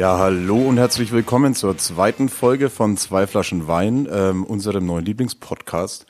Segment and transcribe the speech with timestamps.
[0.00, 5.04] Ja, hallo und herzlich willkommen zur zweiten Folge von Zwei Flaschen Wein, ähm, unserem neuen
[5.04, 6.06] Lieblingspodcast.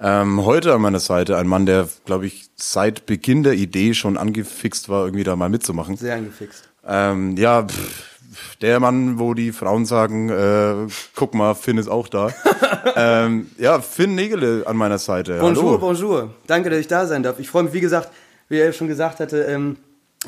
[0.00, 4.16] Ähm, heute an meiner Seite ein Mann, der, glaube ich, seit Beginn der Idee schon
[4.16, 5.98] angefixt war, irgendwie da mal mitzumachen.
[5.98, 6.70] Sehr angefixt.
[6.86, 12.08] Ähm, ja, pff, der Mann, wo die Frauen sagen, äh, guck mal, Finn ist auch
[12.08, 12.30] da.
[12.96, 15.38] ähm, ja, Finn Nägele an meiner Seite.
[15.38, 15.78] Bonjour, hallo.
[15.78, 16.30] bonjour.
[16.46, 17.38] Danke, dass ich da sein darf.
[17.38, 18.08] Ich freue mich, wie gesagt,
[18.48, 19.76] wie er schon gesagt hatte, ähm,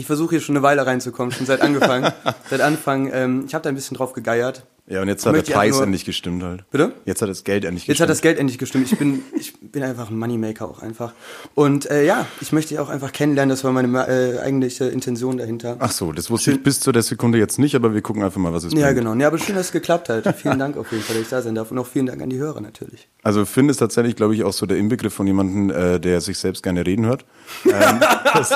[0.00, 2.10] ich versuche hier schon eine Weile reinzukommen, schon seit Anfang.
[2.48, 3.10] seit Anfang.
[3.12, 4.64] Ähm, ich habe da ein bisschen drauf gegeiert.
[4.90, 6.68] Ja, und jetzt hat der Preis nur- endlich gestimmt halt.
[6.70, 6.92] Bitte?
[7.06, 8.08] Jetzt hat das Geld endlich Jetzt gestimmt.
[8.08, 8.90] hat das Geld endlich gestimmt.
[8.92, 11.12] Ich bin, ich bin einfach ein Moneymaker auch einfach.
[11.54, 13.50] Und äh, ja, ich möchte dich auch einfach kennenlernen.
[13.50, 15.76] Das war meine äh, eigentliche Intention dahinter.
[15.78, 18.40] Ach so, das wusste ich bis zu der Sekunde jetzt nicht, aber wir gucken einfach
[18.40, 18.98] mal, was es ja, bringt.
[18.98, 19.14] genau.
[19.14, 20.36] Ja, aber schön, dass es geklappt hat.
[20.36, 21.70] Vielen Dank auf jeden Fall, dass ich da sein darf.
[21.70, 23.08] Und auch vielen Dank an die Hörer natürlich.
[23.22, 26.36] Also Finn ist tatsächlich, glaube ich, auch so der Inbegriff von jemandem, äh, der sich
[26.38, 27.24] selbst gerne reden hört.
[27.64, 27.72] Ähm,
[28.34, 28.52] das,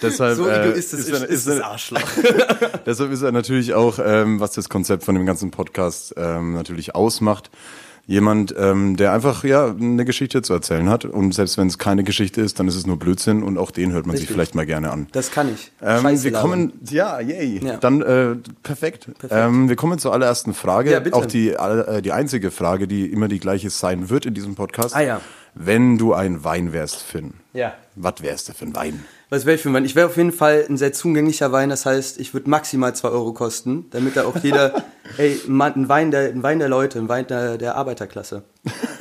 [0.00, 2.00] deshalb, So äh, ist, er- ist, er- das Arschloch.
[2.86, 6.94] deshalb ist er natürlich auch, ähm, was das Konzept von dem ganzen Podcast ähm, natürlich
[6.94, 7.50] ausmacht,
[8.06, 11.04] jemand, ähm, der einfach ja eine Geschichte zu erzählen hat.
[11.04, 13.92] Und selbst wenn es keine Geschichte ist, dann ist es nur Blödsinn und auch den
[13.92, 14.34] hört man sich Richtig.
[14.34, 15.06] vielleicht mal gerne an.
[15.12, 15.72] Das kann ich.
[15.80, 17.60] Ähm, Scheiße wir kommen, ja, yay.
[17.64, 17.76] Ja.
[17.76, 19.08] Dann äh, perfekt.
[19.30, 20.90] Ähm, wir kommen zur allerersten Frage.
[20.90, 21.16] Ja, bitte.
[21.16, 24.94] Auch die, äh, die einzige Frage, die immer die gleiche sein wird in diesem Podcast.
[24.96, 25.20] Ah, ja.
[25.54, 27.74] Wenn du ein Wein wärst, Finn, Ja.
[27.94, 29.04] was wärst du für ein Wein?
[29.28, 29.84] Was wäre ich für ein Wein?
[29.84, 31.68] Ich wäre auf jeden Fall ein sehr zugänglicher Wein.
[31.68, 34.84] Das heißt, ich würde maximal 2 Euro kosten, damit da auch jeder,
[35.18, 38.44] ey, ein Wein der, ein Wein der Leute, ein Wein der, der Arbeiterklasse.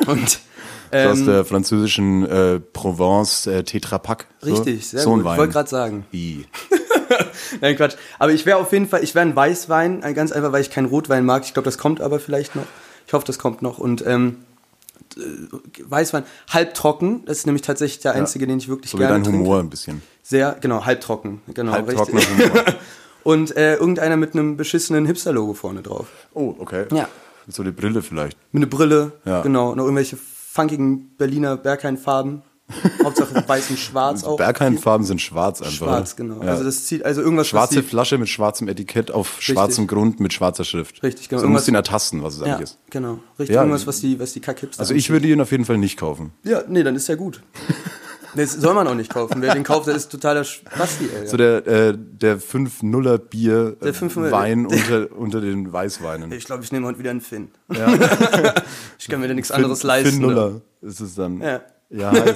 [0.07, 0.37] Und So
[0.97, 4.27] aus ähm, der französischen äh, Provence äh, Tetra Pak.
[4.41, 4.51] So?
[4.53, 5.25] richtig, sehr so ein gut.
[5.25, 5.33] Wein.
[5.33, 6.05] Ich wollte gerade sagen.
[6.13, 6.45] I.
[7.61, 7.95] Nein, Quatsch.
[8.19, 10.69] Aber ich wäre auf jeden Fall, ich wäre ein Weißwein, ein- ganz einfach, weil ich
[10.69, 11.43] keinen Rotwein mag.
[11.45, 12.65] Ich glaube, das kommt aber vielleicht noch.
[13.07, 13.77] Ich hoffe, das kommt noch.
[13.79, 14.50] Und ähm, äh,
[15.83, 17.23] Weißwein, halbtrocken.
[17.25, 19.39] Das ist nämlich tatsächlich der einzige, den ich wirklich So gerne dein trinke.
[19.39, 20.01] Humor ein bisschen.
[20.23, 21.41] Sehr, genau, halbtrocken.
[21.53, 22.49] Genau, Halbtrockener richtig.
[22.53, 22.63] Humor.
[23.23, 26.07] Und äh, irgendeiner mit einem beschissenen Hipster-Logo vorne drauf.
[26.33, 26.85] Oh, okay.
[26.91, 27.07] Ja.
[27.47, 28.35] So eine Brille vielleicht.
[28.51, 29.41] Mit einer Brille, Ja.
[29.41, 32.41] genau, noch irgendwelche funkigen Berliner Berghain-Farben.
[33.03, 34.37] Hauptsache weiß und schwarz auch.
[34.37, 35.73] Berghain-Farben sind schwarz einfach.
[35.73, 36.41] Schwarz, genau.
[36.43, 36.49] Ja.
[36.51, 40.63] Also das zieht, also irgendwas, Schwarze Flasche mit schwarzem Etikett auf schwarzem Grund mit schwarzer
[40.63, 41.03] Schrift.
[41.03, 41.41] Richtig, genau.
[41.41, 42.79] So, du musst Irgendwas- ihn ertasten, was es Ja, eigentlich ist.
[42.89, 43.19] genau.
[43.39, 43.61] Richtig, Ja.
[43.61, 46.31] irgendwas, was die, was die Kack-Hipster Also ich würde ihn auf jeden Fall nicht kaufen.
[46.43, 47.41] Ja, nee, dann ist ja gut.
[48.33, 49.41] Das soll man auch nicht kaufen.
[49.41, 51.27] Wer den kauft, der ist totaler Spasti, ey.
[51.27, 56.31] So der, äh, der 5-0er Bier äh, Der 5-0er Wein unter, unter den Weißweinen.
[56.31, 57.49] Ich glaube, ich nehme heute wieder einen Finn.
[57.75, 57.93] Ja.
[58.97, 60.21] Ich kann mir da nichts anderes leisten.
[60.21, 60.27] ne?
[60.27, 61.41] Nuller ist es dann.
[61.41, 61.59] Ja.
[61.91, 62.35] Ja, heiß.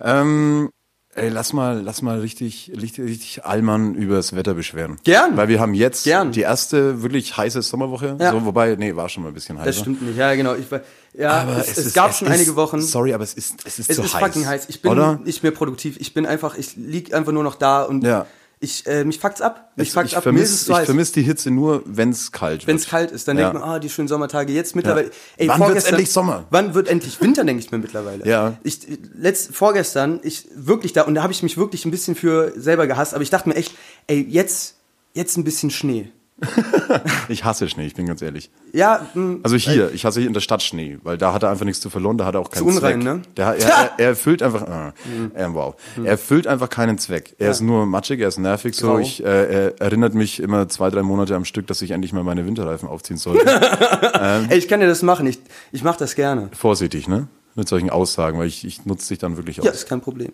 [0.00, 0.70] ähm,
[1.14, 4.96] ey, lass mal, lass mal richtig, richtig, richtig Allmann übers Wetter beschweren.
[5.04, 5.36] Gern.
[5.36, 6.32] Weil wir haben jetzt Gern.
[6.32, 8.16] die erste wirklich heiße Sommerwoche.
[8.18, 8.32] Ja.
[8.32, 9.66] So, wobei, nee, war schon mal ein bisschen heißer.
[9.66, 10.16] Das stimmt nicht.
[10.16, 10.54] Ja, genau.
[10.54, 10.66] Ich,
[11.12, 12.80] ja, Aber es, es, ist- gab schon ist- einige Wochen.
[12.80, 14.22] Sorry, aber es ist, es ist Es zu ist heiß.
[14.22, 14.66] fucking heiß.
[14.68, 15.20] Ich bin Oder?
[15.22, 15.96] nicht mehr produktiv.
[16.00, 18.26] Ich bin einfach, ich lieg einfach nur noch da und Ja.
[18.62, 19.72] Ich, äh, mich fuckt's ab.
[19.76, 20.24] Mich Ich, fuckt's ich ab.
[20.24, 20.84] Mir ist vermisse es zu ich heiß.
[20.86, 22.90] vermiss die Hitze nur, wenn's kalt Wenn es wird.
[22.90, 23.50] kalt ist, dann Ja.
[23.50, 24.52] denkt man, ah, die schönen Sommertage.
[24.52, 25.08] Jetzt mittlerweile.
[25.08, 25.12] Ja.
[25.36, 26.44] Ey, Wann vorgestern- endlich Sommer?
[26.50, 28.26] Wann wird endlich Winter, denke ich mir mittlerweile.
[28.26, 28.56] Ja.
[28.62, 28.78] Ich,
[29.14, 32.86] letzt, vorgestern, ich wirklich da, und da habe ich mich wirklich ein bisschen für selber
[32.86, 33.74] gehasst, aber ich dachte mir echt,
[34.06, 34.76] ey, jetzt,
[35.12, 36.10] jetzt ein bisschen Schnee.
[37.28, 38.50] Ich hasse Schnee, ich bin ganz ehrlich.
[38.72, 41.50] Ja, mh, Also hier, ich hasse hier in der Stadt Schnee, weil da hat er
[41.50, 43.14] einfach nichts zu verloren, da hat er auch keinen Zu unrein, Zweck.
[43.14, 43.22] ne?
[43.36, 44.92] Der, er, er, er erfüllt einfach,
[45.36, 47.34] äh, äh, wow, er erfüllt einfach keinen Zweck.
[47.38, 48.98] Er ist nur matschig, er ist nervig, so.
[48.98, 49.26] Ich, äh,
[49.68, 52.88] er erinnert mich immer zwei, drei Monate am Stück, dass ich endlich mal meine Winterreifen
[52.88, 53.46] aufziehen sollte.
[54.50, 55.26] ey, ich kann dir das machen.
[55.26, 55.38] Ich,
[55.70, 56.48] ich mache das gerne.
[56.56, 57.28] Vorsichtig, ne?
[57.54, 59.66] Mit solchen Aussagen, weil ich, ich nutze dich dann wirklich aus.
[59.66, 60.32] Ja, ist kein Problem.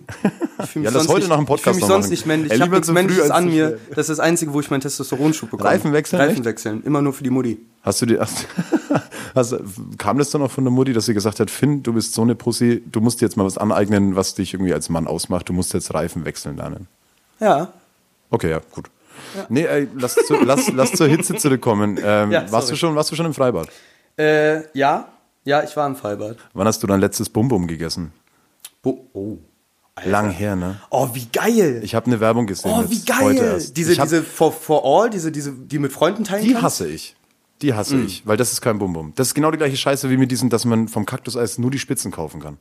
[0.62, 2.52] Ich fühl mich Ja, sonst heute nicht- Ich fühle mich sonst nicht männlich.
[2.52, 3.78] Ey, Ich habe nichts Männliches an mir.
[3.90, 5.68] Das ist das Einzige, wo ich meinen Testosteronschub bekomme.
[5.68, 6.82] Reifen wechseln, Reifen wechseln.
[6.84, 7.58] Immer nur für die Mutti.
[7.82, 8.46] Hast du dir, hast,
[9.34, 9.56] hast,
[9.98, 12.22] kam das dann auch von der Mutti, dass sie gesagt hat, Finn, du bist so
[12.22, 15.48] eine Pussy, du musst dir jetzt mal was aneignen, was dich irgendwie als Mann ausmacht,
[15.48, 16.86] du musst jetzt Reifen wechseln lernen.
[17.40, 17.72] Ja.
[18.30, 18.90] Okay, ja, gut.
[19.48, 21.98] Nee, ey, lass, zu, lass, lass zur Hitze zurückkommen.
[22.04, 23.68] Ähm, Ja, warst, du schon, warst du schon im Freibad?
[24.16, 25.08] Äh, ja.
[25.48, 26.36] Ja, ich war im Freibad.
[26.52, 28.12] Wann hast du dein letztes Bum-Bum gegessen?
[28.82, 29.38] Bo oh.
[30.04, 30.78] Lang her, ne?
[30.90, 31.80] Oh, wie geil.
[31.82, 32.70] Ich habe eine Werbung gesehen.
[32.70, 33.64] oh, wie geil.
[33.74, 36.64] Diese, hab, diese for, for all, diese, diese, die mit Freunden teilen die kannst?
[36.64, 37.16] hasse ich.
[37.62, 38.04] Die hasse Mm.
[38.04, 39.14] ich, weil das ist kein Bum-Bum.
[39.16, 41.78] Das ist genau die gleiche Scheiße wie mit diesen, dass man vom Kaktuseis nur die
[41.78, 42.58] Spitzen kaufen kann.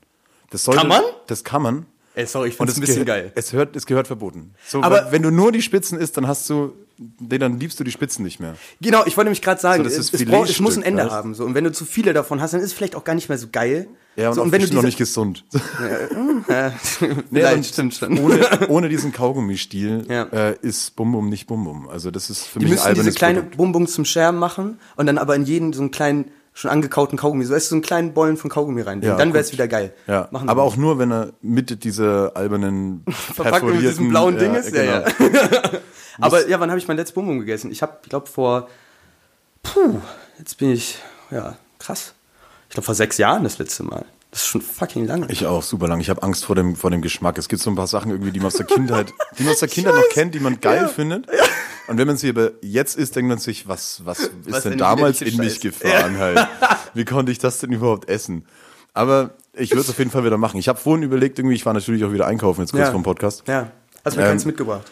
[0.50, 1.04] Das sollte, Kann man?
[1.28, 1.86] Das kann man.
[2.16, 3.34] Ey, sorry, ich Und find's es ein bisschen geil.
[3.36, 4.54] Es, hört, es gehört verboten.
[4.66, 7.92] So, Aber- wenn du nur die Spitzen isst, dann hast du dann liebst du die
[7.92, 8.56] Spitzen nicht mehr.
[8.82, 11.12] Genau, ich wollte nämlich gerade sagen, So, das es, ist es, muss ein Ende weißt?
[11.12, 11.34] haben.
[11.36, 11.46] So.
[11.46, 13.38] Und wenn du zu viele davon hast, dann ist es vielleicht auch gar nicht mehr
[13.38, 13.88] so geil.
[14.16, 15.46] Ja, und, so, und wenn du noch nicht gesund.
[16.48, 16.72] äh,
[17.30, 18.18] Nee, stimmt schon.
[18.18, 18.40] Ohne,
[18.70, 20.24] ohne diesen Kaugummi-Stiel Ja.
[20.24, 21.88] äh, ist Bum Bum nicht Bum Bum.
[21.88, 23.58] Also das ist für Die mich ein müssen diese albernes kleine Produkt.
[23.58, 27.46] Bumbum zum Scherben machen und dann aber in jeden so einen kleinen, schon angekauten Kaugummi,
[27.46, 29.04] so weißt du, so einen kleinen Bollen von Kaugummi rein.
[29.04, 29.94] Ja, dann wäre es wieder geil.
[30.08, 34.56] Ja, Machen aber auch nur, wenn er mit dieser albernen Verpackung mit diesem blauen Ding
[34.56, 34.74] ist.
[34.74, 35.38] Ja, genau.
[35.38, 35.70] ja.
[36.20, 37.70] aber ja, wann habe ich mein letztes Bumbum gegessen?
[37.70, 38.70] Ich habe, ich glaube vor,
[39.62, 40.02] puh,
[40.40, 40.98] jetzt bin ich,
[41.30, 42.16] ja, krass.
[42.70, 44.06] Ich glaube vor sechs Jahren das letzte Mal.
[44.32, 45.28] Das ist schon fucking lange.
[45.32, 46.00] Ich auch, super lang.
[46.02, 47.38] Ich habe Angst vor dem, vor dem Geschmack.
[47.38, 49.60] Es gibt so ein paar Sachen irgendwie, die man aus der Kindheit, die man aus
[49.60, 51.28] der Kindheit noch kennt, die man geil findet.
[51.88, 54.74] Und wenn man sie aber jetzt isst, denkt man sich, was, was ist Was denn
[54.74, 56.46] denn damals in mich gefahren halt?
[56.94, 58.46] Wie konnte ich das denn überhaupt essen?
[58.94, 60.58] Aber ich würde es auf jeden Fall wieder machen.
[60.60, 62.92] Ich habe vorhin überlegt, irgendwie, ich war natürlich auch wieder einkaufen jetzt kurz Ja.
[62.92, 63.44] vom Podcast.
[63.48, 63.72] Ja.
[64.04, 64.84] Hast mir Ähm, keins mitgebracht.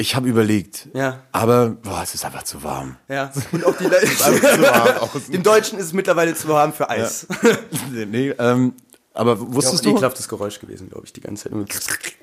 [0.00, 0.88] Ich habe überlegt.
[0.94, 1.18] Ja.
[1.30, 2.96] Aber, boah, es ist einfach zu warm.
[3.08, 3.30] Ja.
[3.52, 5.30] Und auch die Einfach zu warm außen.
[5.32, 7.26] Dem Deutschen ist es mittlerweile zu warm für Eis.
[7.92, 8.72] nee, ähm,
[9.12, 9.90] aber Ist wusstest auch ein du?
[9.96, 11.52] ekelhaftes Geräusch gewesen, glaube ich, die ganze Zeit.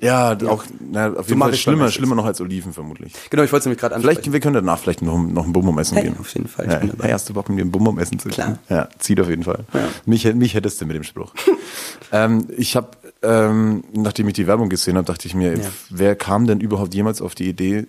[0.00, 3.12] Ja, auch, na, auf jeden mach Fall ich schlimmer, schlimmer noch als Oliven vermutlich.
[3.30, 4.16] Genau, ich wollte es nämlich gerade ansprechen.
[4.22, 6.16] Vielleicht, wir können danach vielleicht noch, noch ein Bum essen Hey, gehen.
[6.18, 7.04] auf jeden Fall, ich Ja, dabei.
[7.04, 8.48] hey, hast du Bock, mit mir ein Bum essen zu Klar.
[8.48, 8.58] gehen?
[8.70, 9.64] Ja, zieht auf jeden Fall.
[10.06, 11.32] Mich, mich hättest du mit dem Spruch.
[12.12, 12.88] ähm, ich habe,
[13.22, 15.64] ähm, nachdem ich die Werbung gesehen habe, dachte ich mir, Ja.
[15.90, 17.86] wer kam denn überhaupt jemals auf die Idee,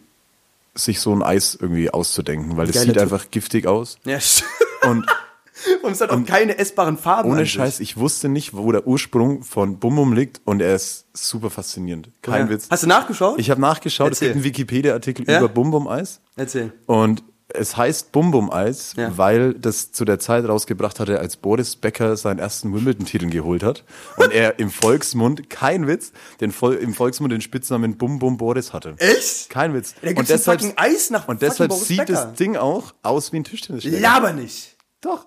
[0.75, 2.57] sich so ein Eis irgendwie auszudenken?
[2.57, 3.03] Weil das Geiler sieht Typ.
[3.03, 3.97] einfach giftig aus.
[4.05, 4.17] ja.
[4.89, 5.05] Und
[5.83, 7.31] Und es hat auch keine essbaren Farben.
[7.31, 7.45] ohne.
[7.45, 11.49] Scheiß, ich wusste nicht, wo der Ursprung von Bum Bum liegt und er ist super
[11.49, 12.07] faszinierend.
[12.21, 12.49] Kein Ja.
[12.49, 12.67] Witz.
[12.69, 13.37] Hast du nachgeschaut?
[13.39, 14.29] Ich habe nachgeschaut, Erzähl.
[14.29, 15.39] es gibt einen Wikipedia-Artikel Ja?
[15.39, 16.21] über Bum Bum Eis.
[16.37, 16.71] Erzähl.
[16.85, 17.23] Und
[17.53, 19.17] es heißt Bum Bum Eis, Ja.
[19.17, 23.83] weil das zu der Zeit rausgebracht hatte, als Boris Becker seinen ersten Wimbledon-Titel geholt hat.
[24.17, 26.11] Und er im Volksmund, kein Witz,
[26.41, 28.95] den Vol im Volksmund den Spitznamen Bum Bum Boris hatte.
[28.97, 29.49] Echt?
[29.49, 29.95] Kein Witz.
[30.01, 32.13] Da gibt's ein fucking Eis nach und deshalb Boris sieht Becker.
[32.13, 33.99] das Ding auch aus wie ein Tischtennisschläger.
[33.99, 34.75] Laber nicht.
[35.01, 35.25] Doch.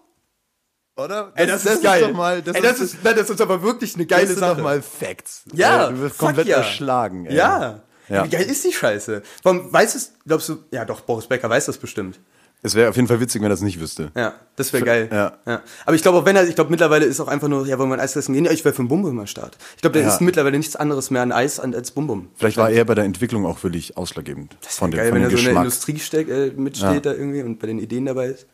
[0.97, 1.33] Oder?
[1.37, 2.03] Ey, das, ist geil.
[2.03, 4.29] doch mal, das ey, das ist, ist, nein, das ist aber wirklich eine das geile
[4.29, 4.57] sind Sache.
[4.57, 5.43] doch mal Facts.
[5.55, 6.59] Ja, Ey, Du wirst komplett ja.
[6.59, 7.25] erschlagen.
[7.27, 7.35] Ey.
[7.37, 7.81] ja.
[8.13, 8.25] Ja.
[8.25, 9.23] Wie geil ist die Scheiße?
[9.43, 12.19] Warum weiß es, glaubst du, ja doch, Boris Becker weiß das bestimmt.
[12.65, 14.13] Es wäre auf jeden Fall witzig, wenn er das nicht wüsste.
[14.17, 15.09] Ja, das wäre geil.
[15.11, 15.63] Ja.
[15.85, 17.89] Aber ich glaube auch wenn er, ich glaube mittlerweile ist auch einfach nur, ja, wollen
[17.91, 18.45] wir ein Eis essen gehen?
[18.45, 19.57] Ja, ich wäre für ein Bumbum am Start.
[19.75, 20.13] Ich glaube, da Ja.
[20.15, 22.29] ist mittlerweile nichts anderes mehr an Eis als Bumbum.
[22.37, 24.57] Vielleicht war er bei der Entwicklung auch wirklich ausschlaggebend.
[24.61, 25.63] von dem, Geil, von wenn dem er so in der.
[25.65, 28.47] Industrie steck, äh, mitsteht da irgendwie und bei den Ideen dabei ist.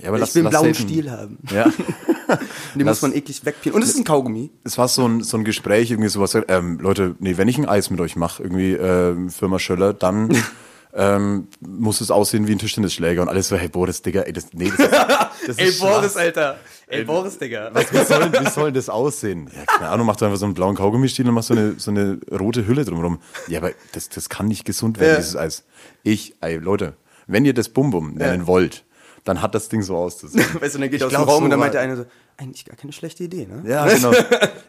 [0.00, 1.38] Ja, aber ich lass- will einen lass blauen Stiel haben.
[1.52, 1.64] Ja.
[2.74, 3.76] Den Lass- muss man eklig wegpielen.
[3.76, 4.50] Und es ist ein Kaugummi.
[4.64, 7.68] es war so ein, so ein Gespräch, irgendwie sowas, ähm, Leute, nee, wenn ich ein
[7.68, 10.34] Eis mit euch mache, irgendwie ähm, Firma Schöller, dann
[10.94, 14.46] ähm, muss es aussehen wie ein Tischtennisschläger und alles so, hey Boris, Digga, ey, das,
[14.54, 14.92] nee, das ist,
[15.48, 16.58] das Ey, Boris, Alter.
[16.86, 17.70] Ey, Boris, Digga.
[17.72, 19.50] Was, wie, soll, wie soll das aussehen?
[19.54, 21.90] Ja, keine Ahnung, mach doch einfach so einen blauen Kaugummistiel und mach so eine, so
[21.90, 23.18] eine rote Hülle drumherum.
[23.48, 25.16] Ja, aber das, das kann nicht gesund werden, Ja.
[25.16, 25.64] dieses Eis.
[26.02, 26.94] Ich, ey, Leute,
[27.26, 28.84] wenn ihr das Bum-Bum nennen wollt,
[29.24, 30.44] dann hat das Ding so auszusehen.
[30.60, 31.96] Weißt du, dann geht Ich er aus dem Raum so und dann meint der eine
[31.96, 33.62] so, eigentlich gar keine schlechte Idee, ne?
[33.68, 34.12] Ja, genau.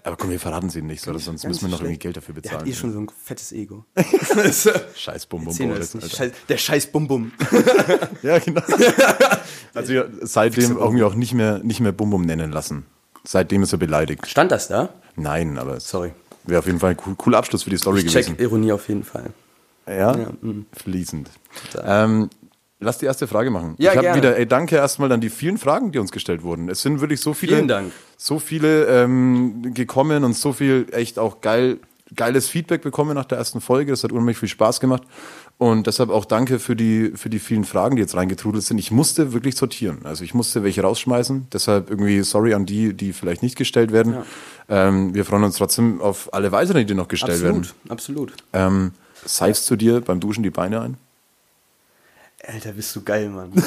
[0.04, 1.18] Aber komm, wir verraten sie nicht, oder?
[1.20, 1.90] sonst müssen wir noch schlecht.
[1.92, 2.62] irgendwie Geld dafür Der bezahlen.
[2.62, 3.86] hat eh schon so ein fettes Ego.
[4.96, 5.98] Scheiß Bum Bum Boris.
[6.16, 7.32] Scheiß, der scheiß Bum-Bum.
[8.22, 8.62] Ja, genau.
[9.74, 12.86] Also ja, seitdem irgendwie auch nicht mehr, nicht mehr Bum Bum nennen lassen.
[13.24, 14.28] Seitdem ist er beleidigt.
[14.28, 14.90] Stand das da?
[15.16, 16.12] Nein, aber Sorry.
[16.44, 18.40] wäre auf jeden Fall ein cool, cooler Abschluss für die Story Ich check gewesen.
[18.44, 19.30] Ironie auf jeden Fall.
[19.88, 20.66] Ja, Ja, mm.
[20.74, 21.30] fließend.
[21.72, 22.06] Total.
[22.06, 22.30] Ähm,
[22.84, 23.76] lass die erste Frage machen.
[23.78, 26.70] Ja, ich habe wieder, ey, danke erstmal an die vielen Fragen, die uns gestellt wurden.
[26.70, 27.86] Es sind wirklich so viele,
[28.18, 31.80] so viele ähm, gekommen und so viel echt auch geil,
[32.16, 33.92] geiles Feedback bekommen nach der ersten Folge.
[33.92, 35.04] Das hat unheimlich viel Spaß gemacht.
[35.58, 38.78] Und deshalb auch danke für die, für die vielen Fragen, die jetzt reingetrudelt sind.
[38.78, 40.00] Ich musste wirklich sortieren.
[40.04, 41.48] Also ich musste welche rausschmeißen.
[41.54, 44.18] Deshalb irgendwie sorry an die, die vielleicht nicht gestellt werden.
[44.70, 47.68] Ähm, wir freuen uns trotzdem auf alle weiteren, die noch gestellt werden.
[47.88, 48.34] Absolut, absolut.
[48.52, 48.92] Ähm,
[49.26, 50.98] seifst du dir beim Duschen die Beine ein?
[52.46, 53.52] Alter, bist du geil, Mann.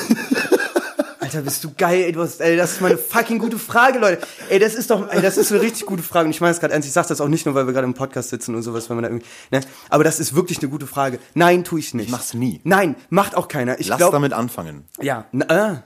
[1.20, 3.98] Alter, bist du geil, ey, du hast, ey, das ist mal eine fucking gute Frage,
[3.98, 4.22] Leute.
[4.48, 6.26] Ey, das ist doch, ey, das ist eine richtig gute Frage.
[6.26, 7.86] Und ich meine das gerade ernst, ich sag das auch nicht nur, weil wir gerade
[7.86, 9.60] im Podcast sitzen und sowas, weil man da irgendwie, ne?
[9.88, 11.18] Aber das ist wirklich eine gute Frage.
[11.34, 12.06] Nein, tue ich nicht.
[12.06, 12.60] Ich mach's nie.
[12.64, 13.80] Nein, macht auch keiner.
[13.80, 14.84] Ich Lass glaube, damit anfangen.
[15.00, 15.82] ja, na, äh, Ja,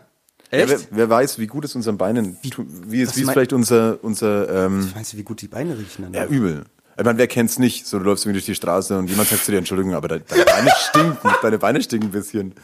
[0.50, 0.68] echt?
[0.68, 3.98] wer, wer weiß, wie gut es unseren Beinen, tu- wie es, wie es vielleicht unser,
[4.02, 6.12] unser ähm, Meinst du, wie gut die Beine riechen dann?
[6.12, 6.64] ja, übel.
[6.98, 7.86] Ich meine, wer kennt's nicht?
[7.86, 10.22] So, du läufst irgendwie durch die Straße und jemand sagt zu dir, Entschuldigung, aber de-
[10.28, 12.54] deine Beine stinken, deine Beine stinken ein bisschen.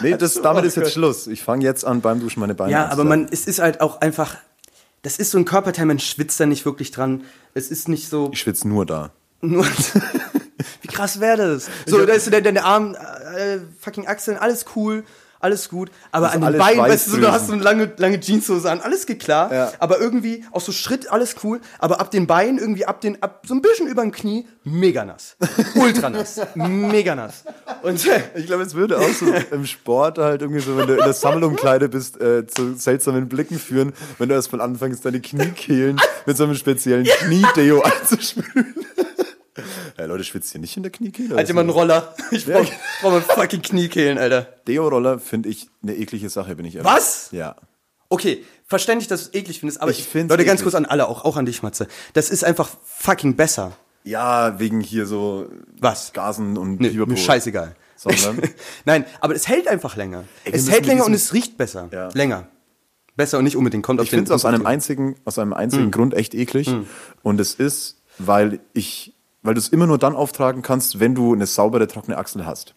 [0.00, 1.26] Nee, das, damit ist jetzt Schluss.
[1.26, 4.00] Ich fange jetzt an, beim Duschen meine Beine Ja, aber man, es ist halt auch
[4.00, 4.36] einfach,
[5.02, 7.24] das ist so ein Körperteil, man schwitzt da nicht wirklich dran.
[7.54, 9.10] Es ist nicht so, Ich schwitze nur da.
[9.40, 9.64] nur,
[10.82, 11.68] wie krass wäre das?
[11.86, 15.02] So, da ist der, der Arm, äh, fucking Achseln, alles cool,
[15.42, 15.90] alles gut.
[16.10, 18.70] Aber Das an den Beinen, weißt du, so, du hast so eine lange, lange Jeanshose
[18.70, 19.52] an, alles geht klar.
[19.52, 19.72] Ja.
[19.78, 21.60] Aber irgendwie, auch so Schritt, alles cool.
[21.78, 25.04] Aber ab den Beinen, irgendwie ab den, ab so ein bisschen über dem Knie, mega
[25.04, 25.36] nass.
[25.74, 26.40] Ultra nass.
[26.54, 27.44] mega nass.
[27.82, 30.94] Und äh, Ich glaube, es würde auch so im Sport halt irgendwie so, wenn du
[30.94, 36.00] in der Sammelumkleide bist, äh, zu seltsamen Blicken führen, wenn du erstmal anfängst, deine Kniekehlen
[36.26, 38.74] mit so einem speziellen Kniedeo einzuspülen.
[39.98, 41.36] Ja, Leute, schwitzt ihr nicht in der Kniekehle?
[41.36, 42.14] halt immer einen Roller.
[42.30, 42.64] Ich brauch,
[43.02, 44.42] brauch mal fucking Kniekehlen, Alter.
[44.66, 46.90] Deo-Roller finde ich eine eklige Sache, bin ich ehrlich.
[46.90, 47.28] Was?
[47.32, 47.56] Ja.
[48.08, 50.72] Okay, verständlich, dass du es eklig findest, aber Ich find's Leute, ganz eklig.
[50.72, 51.86] kurz an alle, auch, auch an dich, Matze.
[52.14, 53.72] Das ist einfach fucking besser.
[54.04, 55.48] Ja, wegen hier so
[55.80, 56.12] Was?
[56.12, 57.10] Gasen und Nee, Pipapo.
[57.10, 57.76] mir scheißegal.
[57.96, 58.40] Sondern?
[58.84, 60.24] Nein, aber es hält einfach länger.
[60.44, 61.88] wir es hält länger und es riecht besser.
[61.92, 62.08] Ja.
[62.14, 62.48] Länger.
[63.14, 63.84] Besser und nicht unbedingt.
[63.84, 65.14] Kommt auf Ich finde es aus einem einzigen.
[65.24, 65.58] aus einem Hm.
[65.58, 66.68] einzigen Grund echt eklig.
[67.22, 71.32] Und es ist, weil ich, weil du es immer nur dann auftragen kannst, wenn du
[71.32, 72.74] eine saubere, trockene Achsel hast.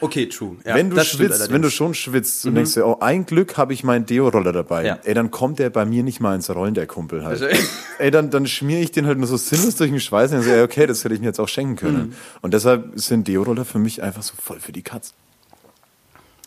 [0.00, 0.56] Okay, true.
[0.66, 3.72] Ja, wenn du schwitzt, wenn du schon schwitzt und denkst dir, oh, ein Glück habe
[3.72, 4.84] ich meinen Deo-Roller dabei.
[4.84, 4.98] Ja.
[5.04, 7.40] Ey, dann kommt der bei mir nicht mal ins Rollen, der Kumpel halt.
[7.42, 7.46] Also-
[7.98, 10.44] ey, dann, dann schmiere ich den halt nur so sinnlos durch den Schweiß und dann
[10.44, 12.08] so, ey, okay, das hätte ich mir jetzt auch schenken können.
[12.08, 12.14] Mhm.
[12.42, 15.14] Und deshalb sind Deo-Roller für mich einfach so voll für die Katz.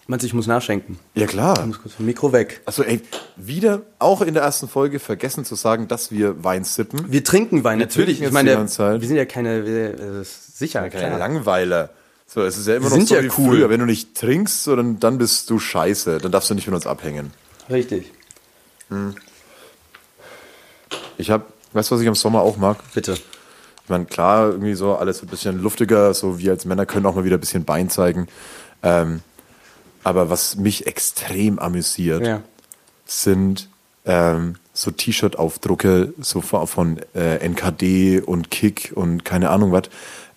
[0.10, 0.98] Meinst du, ich muss nachschenken?
[1.16, 1.60] Ja, klar.
[1.60, 2.62] Ich muss kurz vom Mikro weg.
[2.66, 3.02] Also, ey,
[3.36, 7.12] wieder auch in der ersten Folge vergessen zu sagen, dass wir Wein sippen.
[7.12, 8.20] Wir trinken Wein, natürlich.
[8.20, 11.20] trinken Ich meine, wir sind ja keine, wir, äh, sicher, Keine klar.
[11.20, 11.90] Langweiler.
[12.26, 13.58] So, es ist ja immer Wir noch sind so ja wie cool.
[13.58, 13.70] früher.
[13.70, 16.20] Wenn du nicht trinkst, so, dann, dann bist du scheiße.
[16.20, 17.32] Dann darfst du nicht mit uns abhängen.
[17.70, 18.12] Richtig.
[21.18, 22.78] Ich habe, weißt du, was ich im Sommer auch mag?
[22.94, 23.14] Bitte.
[23.14, 27.16] Ich meine, klar, irgendwie so alles ein bisschen luftiger, so wir als Männer können auch
[27.16, 28.28] mal wieder ein bisschen Bein zeigen.
[28.84, 29.22] Ähm,
[30.08, 32.42] aber was mich extrem amüsiert, Ja.
[33.06, 33.70] sind
[34.06, 39.84] ähm, so T-Shirt-Aufdrucke so von, äh, NKD und Kick und keine Ahnung was,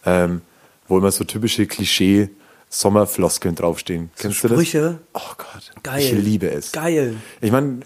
[0.04, 0.40] ähm,
[0.88, 2.30] wo immer so typische Klischee
[2.68, 4.10] Sommerfloskeln draufstehen.
[4.16, 4.98] Kennst du Sprüche?
[5.12, 5.22] das?
[5.22, 6.00] Oh Gott, Geil.
[6.02, 6.72] ich liebe es.
[6.72, 7.16] Geil.
[7.40, 7.80] Ich meine,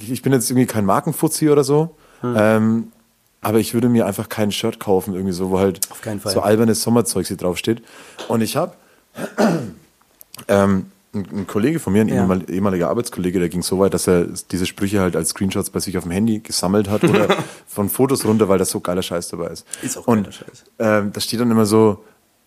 [0.00, 2.34] ich bin jetzt irgendwie kein Markenfuzzi oder so, Hm.
[2.38, 2.92] ähm,
[3.40, 6.32] aber ich würde mir einfach kein Shirt kaufen, irgendwie so, wo halt Auf keinen Fall.
[6.32, 7.82] so albernes Sommerzeug hier draufsteht.
[8.28, 8.74] Und ich habe
[10.48, 12.16] ähm, ein, Kollege von mir, ein Ja.
[12.22, 15.80] ehemal- ehemaliger Arbeitskollege, der ging so weit, dass er diese Sprüche halt als Screenshots bei
[15.80, 17.28] sich auf dem Handy gesammelt hat oder
[17.66, 19.66] von Fotos runter, weil da so geiler Scheiß dabei ist.
[19.82, 20.64] Ist auch Und geiler Scheiß.
[20.78, 22.02] ähm, da steht dann immer so,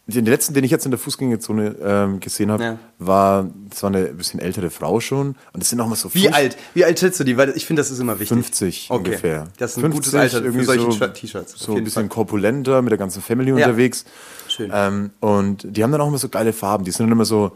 [0.08, 2.78] den letzten, den ich jetzt in der Fußgängerzone ähm, gesehen habe, Ja.
[3.00, 5.30] war, das war eine bisschen ältere Frau schon.
[5.30, 6.58] Und das sind auch mal so Wie alt?
[6.76, 7.38] Wie alt schätzt du die?
[7.38, 8.30] Weil ich finde, das ist immer wichtig.
[8.30, 8.98] 50 Okay.
[9.00, 9.48] ungefähr.
[9.58, 11.54] Das ist ein 50, gutes Alter für solche so, Shirt- T-Shirts.
[11.58, 12.10] So ein bisschen Fall.
[12.10, 13.56] korpulenter, mit der ganzen Family Ja.
[13.56, 14.06] unterwegs.
[14.48, 14.70] Schön.
[14.72, 16.84] Ähm, und die haben dann auch immer so geile Farben.
[16.84, 17.54] Die sind dann immer so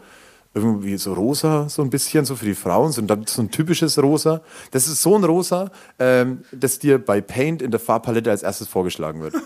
[0.54, 2.92] irgendwie so rosa, so ein bisschen, so für die Frauen.
[2.96, 4.40] Und dann so ein typisches Rosa.
[4.72, 8.68] Das ist so ein Rosa, ähm, das dir bei Paint in der Farbpalette als erstes
[8.68, 9.34] vorgeschlagen wird.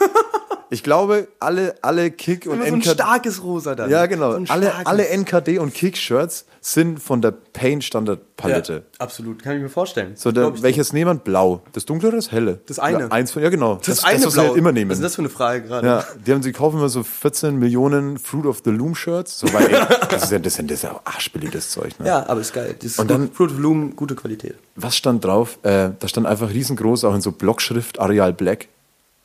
[0.75, 3.89] Ich glaube, alle, alle Kick und Immer so ein NKD starkes Rosa dann.
[3.91, 4.33] ja, genau.
[4.33, 8.73] So alle, alle NKD und Kick-Shirts sind von der Paint-Standard-Palette.
[8.73, 10.13] Ja, absolut, kann ich mir vorstellen.
[10.17, 11.21] So, der, ich welches nehmen wir?
[11.23, 11.63] Blau.
[11.73, 12.59] Das dunklere oder das helle?
[12.67, 13.01] Das eine.
[13.05, 13.79] Ja, eins von, ja, genau.
[13.85, 14.49] Das, eine was wir Blau.
[14.49, 14.91] halt immer nehmen.
[14.91, 15.87] Was ist das für eine Frage gerade?
[15.87, 19.39] ja, die, haben, die kaufen immer so 14 Millionen Fruit of the Loom Shirts.
[19.39, 22.01] So, weil, ey, das, ist ja, das, ist ja, das ist ja auch arschbilliges Zeug.
[22.01, 22.07] Ne?
[22.09, 22.75] Ja, aber ist geil.
[22.83, 24.57] Das Und dann- Fruit of Loom, gute Qualität.
[24.75, 25.59] Was stand drauf?
[25.63, 28.67] Äh, da stand einfach riesengroß, auch in so Blockschrift, Areal Black,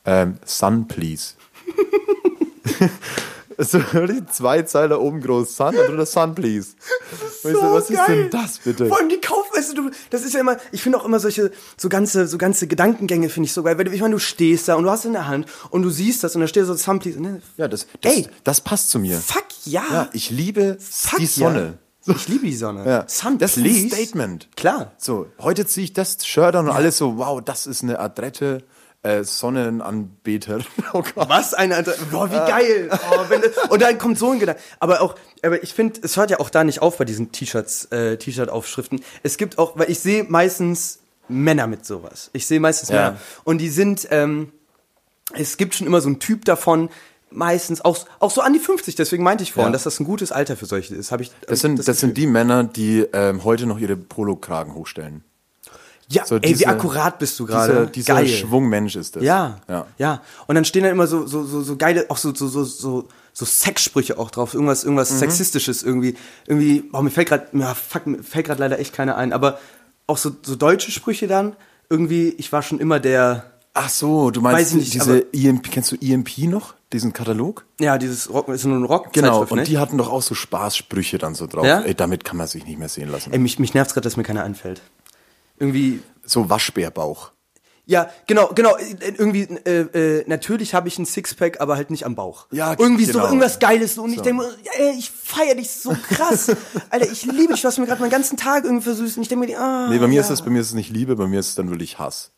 [0.05, 1.33] ähm, Sun, please.
[3.57, 3.79] so
[4.31, 6.71] zwei Zeiler oben groß, Sun und drunter Sun, please.
[7.43, 8.87] Weißt du, was ist denn das bitte?
[8.87, 11.51] Vor allem die Kauf, weißt du, das ist ja immer, ich finde auch immer solche,
[11.77, 14.75] so ganze, so ganze Gedankengänge finde ich so geil, weil ich meine, du stehst da
[14.75, 17.17] und du hast in der Hand und du siehst das und da steht so Samples,
[17.17, 17.41] ne?
[17.57, 18.27] Ja, das, das, Ey.
[18.43, 19.17] das passt zu mir.
[19.17, 19.83] Fuck ja.
[19.91, 21.77] Ja, ich liebe Fuck die Sonne.
[22.05, 22.15] Ja.
[22.15, 22.85] Ich liebe die Sonne.
[22.85, 23.05] Ja.
[23.07, 23.95] Sun, das ist ein please.
[23.95, 24.49] Statement.
[24.55, 24.93] Klar.
[24.97, 28.63] So, heute ziehe ich das Shirt an und alles so, wow, das ist eine adrette
[29.03, 30.59] äh, Sonnenanbeter.
[30.93, 31.29] Oh Gott.
[31.29, 32.89] Was eine Alter, boah, wie geil.
[32.91, 34.59] Oh, wenn, und dann kommt so ein Gedanke.
[34.79, 37.85] Aber auch, aber ich finde, es hört ja auch da nicht auf bei diesen T-Shirts,
[37.91, 39.01] äh, T-Shirt-Aufschriften.
[39.23, 42.31] Es gibt auch, weil ich sehe meistens Männer mit sowas.
[42.33, 42.95] Ich sehe meistens Ja.
[43.11, 43.17] Männer.
[43.43, 44.51] Und die sind, ähm,
[45.33, 46.89] es gibt schon immer so einen Typ davon,
[47.29, 48.95] meistens auch, auch so an die 50.
[48.95, 49.73] Deswegen meinte ich vorhin, Ja.
[49.73, 51.11] dass das ein gutes Alter für solche ist.
[51.11, 55.23] Hab ich, Das sind, das, sind die Männer, die ähm, heute noch ihre Polokragen hochstellen.
[56.11, 57.87] Ja, so ey, wie diese- akkurat bist du Dieser, gerade.
[57.87, 58.27] dieser Geil.
[58.27, 59.23] Schwungmensch ist das.
[59.23, 59.85] Ja, ja.
[59.97, 62.63] ja, Und dann stehen da immer so, so, so, so geile, auch so, so, so,
[62.63, 65.17] so, so Sexsprüche auch drauf, irgendwas, irgendwas Mhm.
[65.19, 66.15] Sexistisches irgendwie,
[66.47, 69.59] irgendwie, oh, mir fällt gerade, ja, fuck, mir fällt gerade leider echt keiner ein, aber
[70.07, 71.55] auch so, so deutsche Sprüche dann,
[71.89, 75.91] irgendwie, ich war schon immer der, Ach so, du meinst ich nicht, diese EMP, kennst
[75.91, 76.73] du EMP noch?
[76.91, 77.65] Diesen Katalog?
[77.79, 79.63] ja, dieses Rock, ist nur ein Rock, Genau, und ne?
[79.63, 81.63] die hatten doch auch so Spaßsprüche dann so drauf.
[81.65, 81.81] Ja?
[81.81, 83.31] Ey, damit kann man sich nicht mehr sehen lassen.
[83.31, 84.81] Ey, mich, mich nervt's gerade, dass mir keiner einfällt.
[85.59, 87.31] Irgendwie, so Waschbärbauch.
[87.85, 88.75] Ja, genau, genau.
[88.77, 92.45] äh, Irgendwie, äh, äh, natürlich habe ich ein Sixpack, aber halt nicht am Bauch.
[92.51, 93.19] Ja, Irgendwie genau.
[93.21, 93.97] so irgendwas Geiles.
[93.97, 94.23] Und ich So.
[94.23, 96.51] denke mir, ja, ey, ich feiere dich so krass.
[96.91, 99.17] Alter, ich liebe dich, du hast mir gerade meinen ganzen Tag irgendwie versüßt.
[99.17, 100.21] Und ich denke mir, ah, Nee, bei mir ja.
[100.21, 102.31] ist es, bei mir ist es nicht Liebe, bei mir ist es dann wirklich Hass.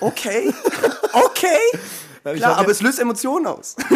[0.00, 0.54] Okay,
[1.12, 1.58] okay.
[2.24, 3.76] ich Klar, hab aber ja- es löst Emotionen aus.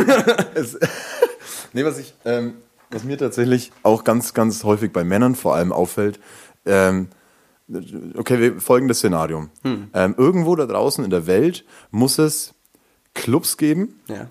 [1.72, 2.54] Nee, was ich, ähm,
[2.90, 6.18] was mir tatsächlich auch ganz, ganz häufig bei Männern vor allem auffällt,
[6.66, 7.08] ähm,
[8.16, 9.48] okay, wir folgendes Szenario.
[9.62, 9.88] Hm.
[9.94, 12.54] Ähm, irgendwo da draußen in der Welt muss es
[13.14, 14.26] Clubs geben, Ja.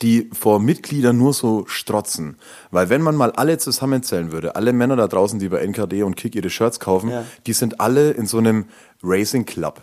[0.00, 2.36] die vor Mitgliedern nur so strotzen.
[2.70, 6.16] Weil wenn man mal alle zusammenzählen würde, alle Männer da draußen, die bei NKD und
[6.16, 7.24] Kick ihre Shirts kaufen, Ja.
[7.46, 8.66] die sind alle in so einem
[9.02, 9.82] Racing Club.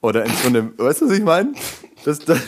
[0.00, 1.52] Oder in so einem, weißt du, was ich meine?
[2.04, 2.38] Das, das,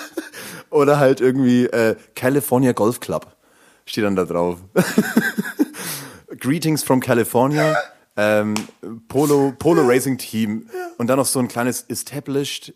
[0.70, 3.36] oder halt irgendwie äh, California Golf Club
[3.86, 4.58] steht dann da drauf.
[6.38, 7.76] Greetings from California.
[8.16, 8.54] Ähm,
[9.08, 10.66] Polo, Polo Racing Team
[10.98, 12.74] und dann noch so ein kleines Established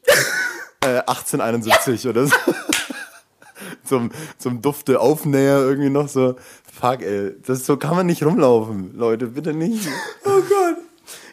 [0.83, 2.35] äh, 1871 oder so.
[3.85, 6.37] zum, zum Dufte Aufnäher irgendwie noch so.
[6.81, 9.89] Fuck, ey, das so kann man nicht rumlaufen, Leute, bitte nicht.
[10.25, 10.77] Oh Gott.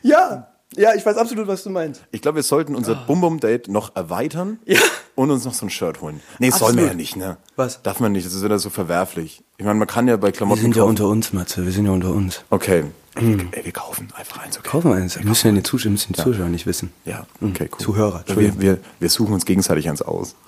[0.01, 0.47] Ja.
[0.77, 2.01] Ja, ich weiß absolut, was du meinst.
[2.11, 4.79] Ich glaube, wir sollten unser Bum Bum Date noch erweitern Ja.
[5.15, 6.21] und uns noch so ein Shirt holen.
[6.39, 6.73] Nee, Absolut.
[6.75, 7.37] soll man ja nicht, ne?
[7.57, 7.81] Was?
[7.83, 9.43] Darf man nicht, das ist wieder so verwerflich.
[9.57, 11.01] Ich meine, man kann ja bei Klamotten kaufen.
[11.01, 11.65] uns, Matze.
[11.65, 12.43] Wir sind ja unter uns.
[12.49, 12.85] Okay.
[13.15, 14.69] Ey, wir kaufen einfach eins, okay?
[14.69, 15.17] Kaufen wir eins.
[15.17, 16.93] Wir müssen ja die Zuschauer, müssen die Zuschauer nicht wissen.
[17.03, 17.79] Ja, okay, cool.
[17.79, 20.35] Zuhörer, wir, wir, wir suchen uns gegenseitig eins aus.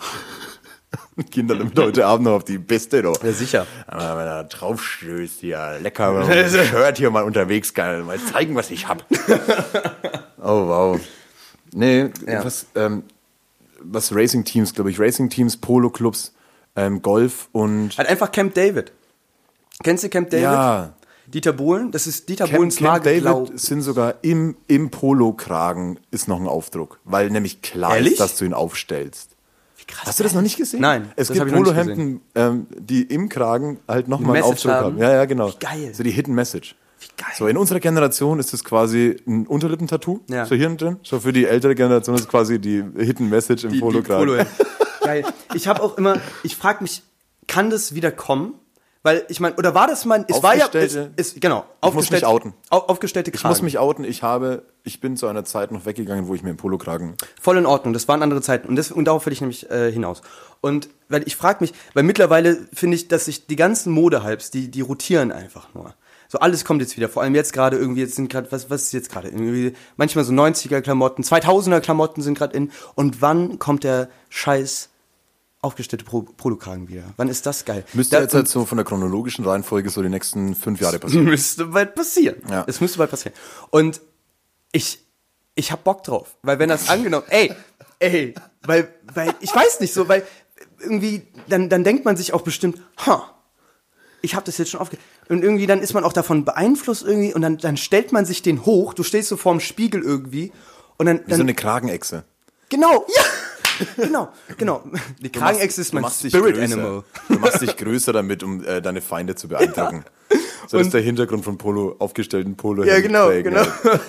[1.32, 3.22] Gehen dann heute Abend noch auf die Beste, doch.
[3.24, 3.68] Ja, sicher.
[3.88, 8.56] Aber wenn er draufstößt, ja, lecker, mal ein Shirt hier mal unterwegs, geil, mal zeigen,
[8.56, 9.04] was ich hab.
[10.42, 11.00] oh, wow.
[11.74, 12.46] Nee, Ja.
[12.46, 13.04] was, ähm,
[13.82, 16.34] was Racing-Teams, glaube ich, Racing-Teams, Polo-Clubs,
[16.76, 18.92] ähm, Golf und Halt einfach Camp David.
[19.84, 20.44] Kennst du Camp David?
[20.44, 20.94] Ja.
[21.34, 21.92] Dieter Bohlen?
[21.92, 23.04] Das ist Dieter Camp, Bohlens Camp.
[23.04, 28.14] David sind sogar im, im Polo-Kragen ist noch ein Aufdruck, weil nämlich klar Ehrlich?
[28.14, 29.32] ist, dass du ihn aufstellst.
[29.88, 30.82] krass, Hast du das noch nicht gesehen?
[30.82, 34.86] Nein, es das gibt Polohemden, ähm, die im Kragen halt nochmal einen Aufdruck haben.
[34.86, 34.98] haben.
[35.00, 35.50] Ja, ja, genau.
[35.50, 35.94] Wie geil.
[35.94, 36.76] So die Hidden Message.
[37.00, 37.32] Wie geil.
[37.38, 40.46] So in unserer Generation ist es quasi ein Unterlippentattoo, Ja.
[40.46, 40.98] so hier drin.
[41.04, 44.28] So für die ältere Generation ist es quasi die Hidden Message im Polokragen.
[44.28, 44.46] Polo-
[45.04, 45.26] Geil.
[45.54, 47.04] Ich habe auch immer, ich frage mich,
[47.48, 48.54] kann das wieder kommen?
[49.06, 51.94] Weil ich meine, oder war das mal, es war ja, es, Aufgestellte- es, genau, Ich
[51.94, 52.54] muss mich outen.
[52.70, 53.52] Au, aufgestellte Ich Kragen.
[53.52, 56.50] muss mich outen, ich habe, ich bin zu einer Zeit noch weggegangen, wo ich mir
[56.50, 59.42] einen Polokragen Voll in Ordnung, das waren andere Zeiten und, das, und darauf will ich
[59.42, 60.22] nämlich äh, hinaus.
[60.62, 64.72] Und weil ich frage mich, weil mittlerweile finde ich, dass sich die ganzen Modehypes, die,
[64.72, 65.94] die rotieren einfach nur.
[66.30, 68.84] So alles kommt jetzt wieder, vor allem jetzt gerade irgendwie, jetzt sind gerade, was, was
[68.84, 69.28] ist jetzt gerade?
[69.28, 72.72] Irgendwie Manchmal so 90er Klamotten, 2000er Klamotten sind gerade in.
[72.96, 74.90] Und wann kommt der scheiß
[75.64, 77.04] aufgestellte Pro Polokragen wieder?
[77.18, 77.84] Wann ist das geil?
[77.94, 81.26] Müsste Da- jetzt halt so von der chronologischen Reihenfolge so die nächsten fünf Jahre passieren.
[81.26, 82.42] müsste bald passieren.
[82.50, 82.64] Ja.
[82.68, 83.34] Es müsste bald passieren.
[83.70, 84.02] Und
[84.72, 85.00] ich,
[85.56, 86.36] ich hab Bock drauf.
[86.42, 87.54] Weil wenn das angenommen, ey,
[88.00, 90.24] ey, weil, weil, ich weiß nicht so, weil
[90.80, 93.30] irgendwie, dann, dann denkt man sich auch bestimmt, ha,
[94.22, 94.98] ich habe das jetzt schon aufge...
[95.30, 98.42] Und irgendwie dann ist man auch davon beeinflusst irgendwie und dann, dann stellt man sich
[98.42, 100.52] den hoch, du stehst so vorm Spiegel irgendwie
[100.98, 102.24] und dann, Wie so dann eine Kragenechse.
[102.70, 103.24] genau, ja,
[103.98, 104.84] genau, genau.
[105.20, 106.74] Die machst- ist mein Spirit größer.
[106.74, 107.04] Animal.
[107.30, 110.04] Du machst dich größer damit, um äh, deine Feinde zu beeindrucken.
[110.68, 112.84] So das ist der Hintergrund von Polo, aufgestellten Polo.
[112.84, 113.62] Ja, genau, genau.
[113.62, 113.74] Ja.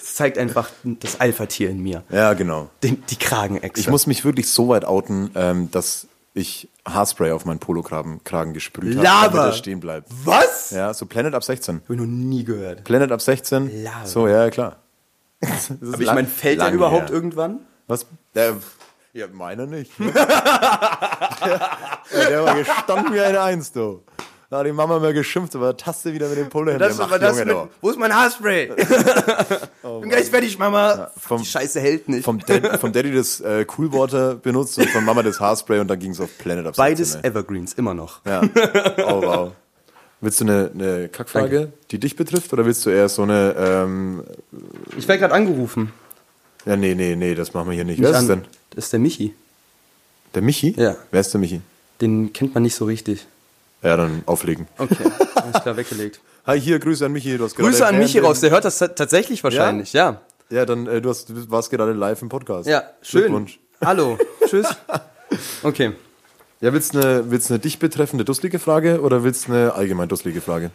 [0.00, 2.02] Das zeigt einfach das Alpha-Tier in mir.
[2.10, 2.70] ja, genau.
[2.82, 3.80] Den, die Kragenechse.
[3.80, 8.52] Ich muss mich wirklich so weit outen, ähm, dass ich Haarspray auf meinen Polokragen Kragen
[8.52, 10.08] gesprüht habe, damit er stehen bleibt.
[10.24, 10.70] Was?
[10.70, 11.82] Ja, so Planet ab 16.
[11.84, 12.82] Hab ich noch nie gehört.
[12.84, 13.84] Planet ab 16.
[13.84, 14.06] Laber.
[14.06, 14.76] So, ja, klar.
[15.40, 17.60] Aber ich meine, fällt der überhaupt irgendwann?
[17.86, 18.06] Was?
[18.34, 18.56] Der,
[19.12, 19.90] ja, meiner nicht.
[19.98, 20.08] ja,
[22.28, 24.02] der war gestanden wie eine Eins, du.
[24.50, 26.78] Da hat die Mama mal geschimpft, aber Taste wieder mit dem Polo hin.
[26.80, 28.68] Das Der war macht das Junge, mit, wo ist mein Haarspray?
[30.00, 31.10] Bin gleich fertig, Mama.
[31.18, 32.24] vom- die Scheiße hält nicht.
[32.24, 35.88] Vom, Dad, vom Daddy das äh, Cool Water benutzt und von Mama das Haarspray und
[35.88, 36.82] dann ging es auf Planet 16.
[36.82, 37.26] Beides ey.
[37.28, 38.24] Evergreens, immer noch.
[38.24, 38.40] Ja.
[39.06, 39.52] Oh, wow.
[40.22, 44.24] Willst du eine, eine Kackfrage, die dich betrifft, oder willst du eher so eine, ähm,
[44.96, 45.92] Ich werde gerade angerufen.
[46.68, 48.00] Ja, nee, nee, nee, das machen wir hier nicht.
[48.00, 48.44] Wer ist es denn?
[48.70, 49.34] Das ist der Michi.
[50.34, 50.74] Der Michi?
[50.76, 50.96] Ja.
[51.10, 51.60] Wer ist der Michi?
[52.00, 53.26] Den kennt man nicht so richtig.
[53.82, 54.66] Ja, dann auflegen.
[54.76, 54.96] Okay,
[55.36, 56.20] alles klar, weggelegt.
[56.46, 57.36] Hi, hier, Grüße an Michi.
[57.38, 60.12] Du hast Grüße an Michi raus, der hört das ta- tatsächlich wahrscheinlich, ja.
[60.50, 62.68] dem- Ja, dann, äh, du, hast, du warst gerade live im Podcast.
[62.68, 63.46] Ja, schön.
[63.84, 64.66] Hallo, tschüss.
[65.62, 65.92] Okay.
[66.60, 70.08] Ja, willst du eine, willst eine dich betreffende dusselige Frage oder willst du eine allgemein
[70.08, 70.70] dusselige Frage?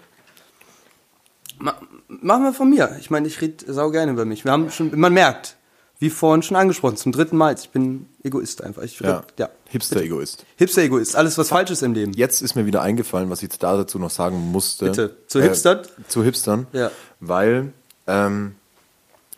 [1.60, 1.76] Ma
[2.08, 2.96] machen wir von mir.
[3.00, 4.46] Ich meine, ich rede sau gerne über mich.
[4.46, 5.56] Wir haben schon, man merkt,
[6.00, 8.82] wie vorhin schon angesprochen, zum dritten Mal, ich bin Egoist einfach.
[8.84, 9.24] Ich Ja.
[9.38, 9.50] ja.
[9.70, 10.46] Hipster-Egoist.
[10.58, 12.14] Hipster-Egoist, alles was falsch ist im Leben.
[12.14, 14.86] Jetzt ist mir wieder eingefallen, was ich da dazu noch sagen musste.
[14.86, 15.16] Bitte.
[15.28, 15.80] Zu Hipstern?
[16.08, 16.68] Zu Hipstern.
[16.74, 16.92] Ja.
[17.20, 17.72] Weil,
[18.08, 18.56] ähm,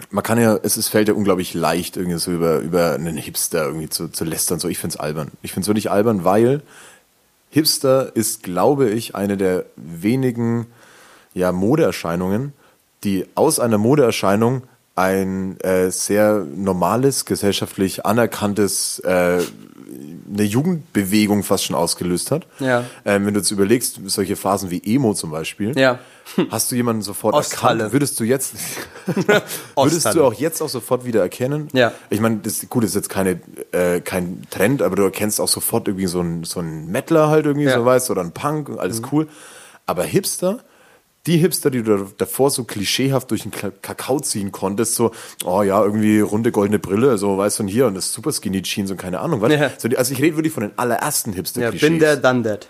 [0.09, 3.65] man kann ja, es ist, fällt ja unglaublich leicht, irgendwie so über, über einen Hipster
[3.65, 4.59] irgendwie zu, zu lästern.
[4.59, 5.31] So, ich find's albern.
[5.41, 6.61] Ich find's wirklich albern, weil
[7.49, 10.67] Hipster ist, glaube ich, eine der wenigen
[11.33, 12.53] ja, Modeerscheinungen,
[13.03, 14.63] die aus einer Modeerscheinung
[14.95, 19.39] ein äh, sehr normales, gesellschaftlich anerkanntes, äh,
[20.33, 22.47] eine Jugendbewegung fast schon ausgelöst hat.
[22.59, 22.85] Ja.
[23.03, 25.99] Ähm, wenn du jetzt überlegst, solche Phasen wie Emo zum Beispiel, Ja.
[26.49, 27.79] hast du jemanden sofort Osthalle.
[27.83, 27.93] erkannt?
[27.93, 28.55] Würdest du jetzt,
[29.75, 31.67] würdest du auch jetzt auch sofort wieder erkennen?
[31.73, 31.91] Ja.
[32.09, 33.39] Ich meine, das gut, das ist jetzt keine,
[33.73, 37.45] äh, kein Trend, aber du erkennst auch sofort irgendwie so einen so einen Mettler halt
[37.45, 37.75] irgendwie, Ja.
[37.77, 37.81] Mhm.
[37.81, 39.27] so weißt, oder einen Punk alles cool.
[39.85, 40.59] Aber Hipster,
[41.27, 45.11] die Hipster, die du da- davor so klischeehaft durch den Kakao ziehen konntest, so,
[45.43, 48.61] oh ja, irgendwie runde goldene Brille, so, weißt du, und hier und das super skinny
[48.61, 49.51] Jeans und keine Ahnung, was.
[49.51, 49.71] Ja.
[49.77, 52.67] So, also ich rede wirklich von den allerersten Ja, Hipster-Klischees bin der, done that.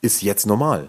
[0.00, 0.88] ist jetzt normal.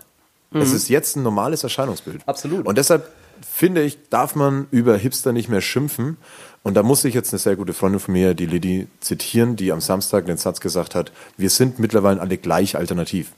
[0.51, 2.21] Es ist jetzt ein normales Erscheinungsbild.
[2.27, 2.65] Absolut.
[2.65, 3.07] Und deshalb
[3.53, 6.17] finde ich, darf man über Hipster nicht mehr schimpfen.
[6.63, 9.71] Und da muss ich jetzt eine sehr gute Freundin von mir, die Lady, zitieren, die
[9.71, 13.31] am Samstag den Satz gesagt hat, wir sind mittlerweile alle gleich alternativ.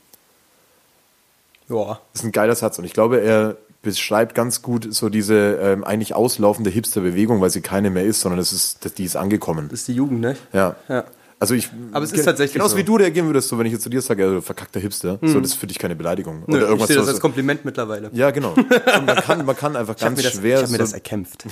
[1.71, 1.99] Ja.
[2.13, 5.83] Das ist ein geiler Satz und ich glaube, er beschreibt ganz gut so diese ähm,
[5.83, 9.69] eigentlich auslaufende Hipster-Bewegung, weil sie keine mehr ist, sondern es ist, das- die ist angekommen.
[9.69, 10.35] Das ist die Jugend, ne?
[10.53, 10.75] Ja.
[10.87, 11.03] Ja.
[11.39, 12.77] Also ich, Aber es ist tatsächlich genauso so.
[12.77, 15.39] wie du reagieren würdest, so wenn ich jetzt zu dir sage, also verkackter Hipster, so
[15.39, 18.11] das ist für dich keine Beleidigung Nö, oder ich irgendwas sehe das als Kompliment mittlerweile.
[18.13, 18.49] Ja, genau.
[18.53, 18.69] Und
[19.07, 20.57] man kann, man kann einfach Ich habe ganz das- schwer.
[20.59, 21.45] ich hab mir das erkämpft.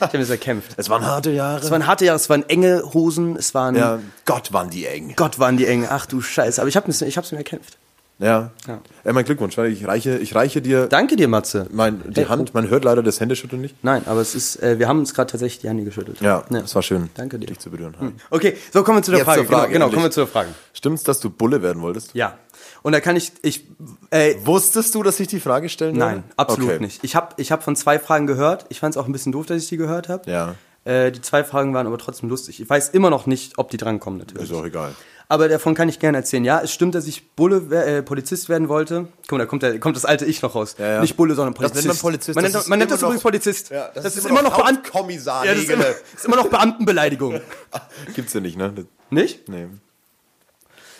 [0.00, 0.72] habe mir das erkämpft.
[0.76, 1.60] es waren harte Jahre.
[1.64, 3.76] Es waren harte Jahre, es waren enge Hosen, es waren.
[3.76, 5.12] ja, Gott, waren die eng.
[5.14, 5.86] Gott, waren die eng.
[5.88, 6.60] Ach du Scheiße.
[6.60, 7.78] Aber ich habe es ich mir erkämpft.
[8.18, 8.50] Ja.
[8.66, 8.80] Ja.
[9.04, 9.12] ja.
[9.12, 11.66] mein Glückwunsch, ich reiche, ich reiche dir Danke dir, Matze.
[11.70, 12.54] mein, die Hey, Hand.
[12.54, 13.76] Man hört leider das Händeschütteln nicht.
[13.82, 16.20] Nein, aber es ist, äh, wir haben uns gerade tatsächlich die Hände geschüttelt.
[16.20, 17.10] Ja, das war schön.
[17.14, 17.46] Danke dir.
[17.46, 17.94] Dich zu berühren.
[18.30, 19.44] Okay, so kommen wir zu der Jetzt Frage.
[19.44, 20.48] Frage, genau, genau kommen wir zur Frage.
[20.72, 22.14] Stimmt's, dass du Bulle werden wolltest?
[22.14, 22.38] Ja.
[22.82, 23.64] Und da kann ich, ich,
[24.10, 26.28] äh, Wusstest du, dass ich die Frage stellen nein, werde?
[26.36, 26.80] absolut okay.
[26.80, 27.04] nicht.
[27.04, 28.66] Ich habe ich hab von zwei Fragen gehört.
[28.70, 30.30] Ich fand es auch ein bisschen doof, dass ich die gehört habe.
[30.30, 30.54] Ja.
[30.84, 32.60] Äh, die zwei Fragen waren aber trotzdem lustig.
[32.60, 34.50] Ich weiß immer noch nicht, ob die drankommen natürlich.
[34.50, 34.94] Ist auch egal.
[35.28, 36.44] Aber davon kann ich gerne erzählen.
[36.44, 39.08] Ja, es stimmt, dass ich Bulle, äh, Polizist werden wollte.
[39.22, 40.76] Guck mal, da kommt, der, kommt das alte Ich noch raus.
[40.78, 41.00] Ja, ja.
[41.00, 41.84] Nicht Bulle, sondern Das Polizist.
[41.86, 42.34] nennt man Polizist.
[42.36, 43.70] Man Das nennt, ist man nennt das übrigens noch- Polizist.
[43.70, 44.76] Ja, das, ist, immer noch Beamten.
[44.84, 45.44] Hauptkommissar.
[45.44, 47.40] Ja, das ist, immer, das ist immer noch Beamtenbeleidigung.
[48.14, 48.72] Gibt's ja nicht, ne?
[48.76, 49.48] Das- Nicht?
[49.48, 49.66] Nee.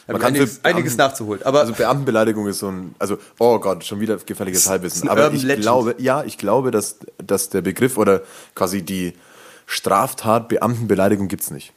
[0.09, 1.43] Man kann einiges, für einiges Beamten- nachzuholen.
[1.45, 5.09] Aber Also Beamtenbeleidigung ist so ein, also oh Gott, schon wieder gefährliches Halbwissen.
[5.09, 5.63] Aber ich Legend.
[5.63, 8.23] glaube, ja, ich glaube, dass, dass der Begriff oder
[8.57, 9.15] quasi die
[9.67, 11.73] Straftat Beamtenbeleidigung gibt's nicht.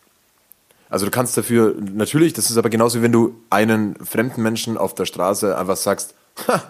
[0.89, 4.77] Also du kannst dafür, natürlich, das ist aber genauso wie wenn du einen fremden Menschen
[4.77, 6.15] auf der Straße einfach sagst,
[6.47, 6.63] ha,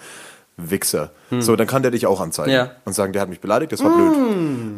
[0.62, 1.12] Wichser.
[1.39, 2.58] So, dann kann der dich auch anzeigen Hm.
[2.58, 2.71] Ja.
[2.84, 4.12] und sagen, der hat mich beleidigt, das war blöd.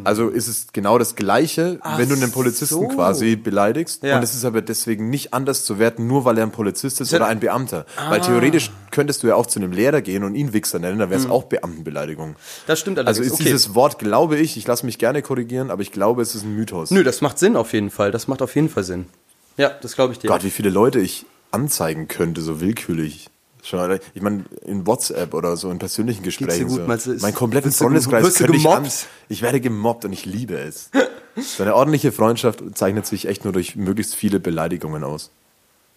[0.04, 2.86] Also ist es genau das Gleiche, Ach wenn du einen Polizisten so.
[2.88, 4.04] quasi beleidigst.
[4.04, 4.16] Ja.
[4.16, 7.12] Und es ist aber deswegen nicht anders zu werten, nur weil er ein Polizist ist
[7.12, 7.84] oder ein Beamter.
[8.10, 11.10] Weil theoretisch könntest du ja auch zu einem Lehrer gehen und ihn Wichser nennen, dann
[11.10, 11.32] wäre es Hm.
[11.32, 12.36] auch Beamtenbeleidigung.
[12.68, 13.26] das stimmt Also allerdings.
[13.26, 13.42] ist okay.
[13.44, 16.54] dieses Wort, glaube ich, ich lasse mich gerne korrigieren, aber ich glaube, es ist ein
[16.54, 16.92] Mythos.
[16.92, 18.12] Nö, das macht Sinn auf jeden Fall.
[18.12, 19.06] Das macht auf jeden Fall Sinn.
[19.56, 20.28] Ja, das glaube ich dir.
[20.28, 23.28] Gott, wie viele Leute ich anzeigen könnte, so willkürlich.
[23.64, 26.66] Schon, ich meine, in WhatsApp oder so in persönlichen Gesprächen.
[26.66, 27.14] gut, so.
[27.20, 28.78] mein kompletten Freundeskreis könnte ich gemobbt?
[28.78, 28.90] an,
[29.28, 30.90] Ich werde gemobbt und ich liebe es.
[31.36, 35.30] So eine ordentliche Freundschaft zeichnet sich echt nur durch möglichst viele Beleidigungen aus.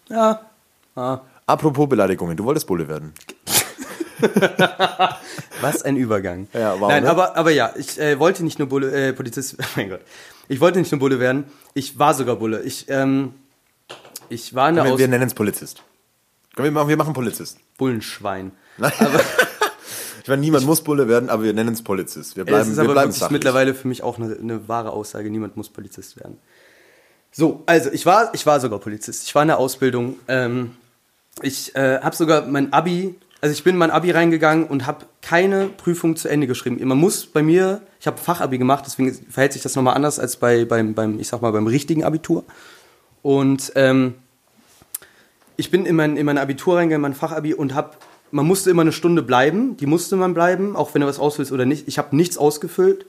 [0.08, 0.46] Ja.
[0.94, 1.20] Ah.
[1.46, 3.12] Apropos Beleidigungen, du wolltest Bulle werden.
[5.60, 6.48] Was ein Übergang.
[6.52, 7.10] Ja, wow, Nein, ne?
[7.10, 10.00] aber, aber ja, ich äh, wollte nicht nur Bulle, äh, Polizist, mein Gott.
[10.48, 11.44] Ich wollte nicht nur Bulle werden.
[11.74, 12.62] Ich war sogar Bulle.
[12.62, 13.34] Ich, ähm,
[14.28, 15.82] ich war in der Wir, Aus wir nennen es Polizist.
[16.56, 17.58] Wir machen, wir machen Polizist.
[17.76, 18.52] Bullenschwein.
[20.26, 22.36] Ich meine, niemand muss Bulle werden, aber wir nennen es Polizist.
[22.36, 25.30] Wir bleiben, ist wir aber bleiben wirklich mittlerweile für mich auch eine, eine wahre Aussage.
[25.30, 26.38] Niemand muss Polizist werden.
[27.30, 29.22] So, also ich war, ich war sogar Polizist.
[29.22, 30.16] Ich war in der Ausbildung.
[30.26, 30.72] Ähm,
[31.42, 35.06] ich äh, habe sogar mein Abi, also ich bin in mein Abi reingegangen und habe
[35.22, 36.84] keine Prüfung zu Ende geschrieben.
[36.88, 40.38] Man muss bei mir, ich habe Fachabi gemacht, deswegen verhält sich das nochmal anders als
[40.38, 42.42] bei, beim, beim, ich sag mal, beim richtigen Abitur.
[43.22, 44.14] Und ähm,
[45.56, 47.98] ich bin in mein, in mein Abitur reingegangen, in mein Fachabi und hab,
[48.30, 51.52] man musste immer eine Stunde bleiben, die musste man bleiben, auch wenn du was ausfüllst
[51.52, 51.88] oder nicht.
[51.88, 53.06] Ich habe nichts ausgefüllt.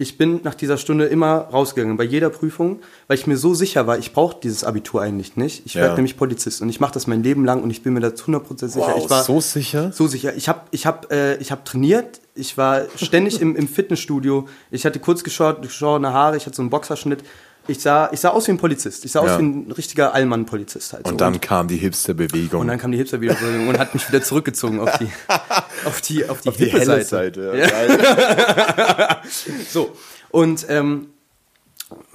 [0.00, 3.88] Ich bin nach dieser Stunde immer rausgegangen, bei jeder Prüfung, weil ich mir so sicher
[3.88, 5.66] war, ich brauche dieses Abitur eigentlich nicht.
[5.66, 5.94] Ich werde Ja.
[5.96, 8.26] nämlich Polizist und ich mache das mein Leben lang und ich bin mir da zu
[8.30, 8.86] 100% sicher.
[8.86, 9.90] Wow, ich war so sicher?
[9.90, 10.36] So sicher.
[10.36, 14.86] Ich habe ich hab, äh, ich hab trainiert, ich war ständig im, im Fitnessstudio, ich
[14.86, 17.24] hatte kurz geschaut, geschorene Haare, ich hatte so einen Boxerschnitt.
[17.68, 19.04] Ich sah, ich sah aus wie ein Polizist.
[19.04, 19.34] Ich sah Ja.
[19.34, 21.06] aus wie ein richtiger Allmann-Polizist halt.
[21.06, 21.12] so.
[21.12, 22.60] Und dann kam die Hipster-Bewegung.
[22.62, 25.08] Und dann kam die Hipster wieder zurück und hat mich wieder zurückgezogen auf die,
[25.84, 27.52] auf die, auf die, auf die helle Seite.
[27.56, 29.20] Ja.
[29.70, 29.92] So.
[30.30, 31.08] Und, ähm,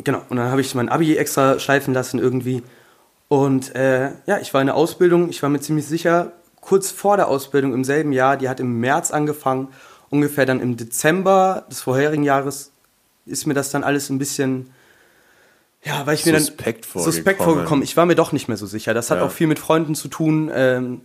[0.03, 0.21] genau.
[0.29, 2.63] Und dann habe ich mein Abi extra schleifen lassen irgendwie.
[3.27, 5.29] Und, äh, ja, ich war in der Ausbildung.
[5.29, 8.79] Ich war mir ziemlich sicher, kurz vor der Ausbildung im selben Jahr, die hat im
[8.79, 9.67] März angefangen,
[10.09, 12.71] ungefähr dann im Dezember des vorherigen Jahres
[13.25, 14.69] ist mir das dann alles ein bisschen,
[15.85, 17.55] ja, weil ich mir Suspekt dann suspekt vorgekommen.
[17.55, 17.83] vorgekommen.
[17.83, 18.93] Ich war mir doch nicht mehr so sicher.
[18.93, 19.25] Das hat Ja.
[19.25, 20.49] auch viel mit Freunden zu tun.
[20.53, 21.01] Ähm,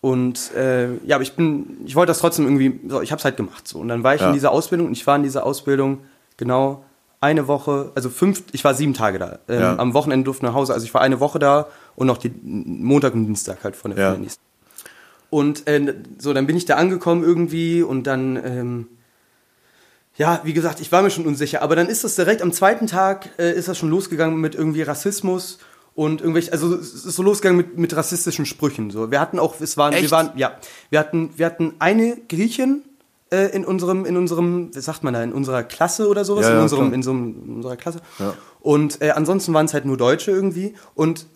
[0.00, 3.24] und äh, ja, aber ich bin, ich wollte das trotzdem irgendwie, so, ich habe es
[3.24, 3.66] halt gemacht.
[3.66, 3.78] So.
[3.80, 4.28] Und dann war ich Ja.
[4.28, 5.98] in dieser Ausbildung und ich war in dieser Ausbildung
[6.36, 6.84] genau
[7.20, 9.38] eine Woche, also fünf, ich war sieben Tage da.
[9.48, 9.76] Ähm, Ja.
[9.78, 11.66] Am Wochenende durfte ich nach Hause, also ich war eine Woche da
[11.96, 14.06] und noch die Montag und Dienstag halt von der, Ja.
[14.10, 14.42] von der nächsten.
[15.30, 18.86] Und äh, so, dann bin ich da angekommen irgendwie und dann, ähm,
[20.16, 22.86] ja, wie gesagt, ich war mir schon unsicher, aber dann ist das direkt am zweiten
[22.86, 25.58] Tag, äh, ist das schon losgegangen mit irgendwie Rassismus
[25.94, 28.90] und irgendwelche, also es ist so losgegangen mit, mit rassistischen Sprüchen.
[28.90, 30.10] So, wir hatten auch, es waren, wir Echt?
[30.10, 30.56] waren, ja,
[30.90, 32.82] wir hatten, wir hatten eine Griechin
[33.30, 36.50] äh, in unserem, in unserem, wie sagt man da, in unserer Klasse oder sowas, Ja,
[36.50, 36.94] in ja, unserem, klar.
[36.94, 38.00] in so einem, in unserer Klasse.
[38.18, 38.34] Ja.
[38.60, 41.26] Und äh, ansonsten waren es halt nur Deutsche irgendwie und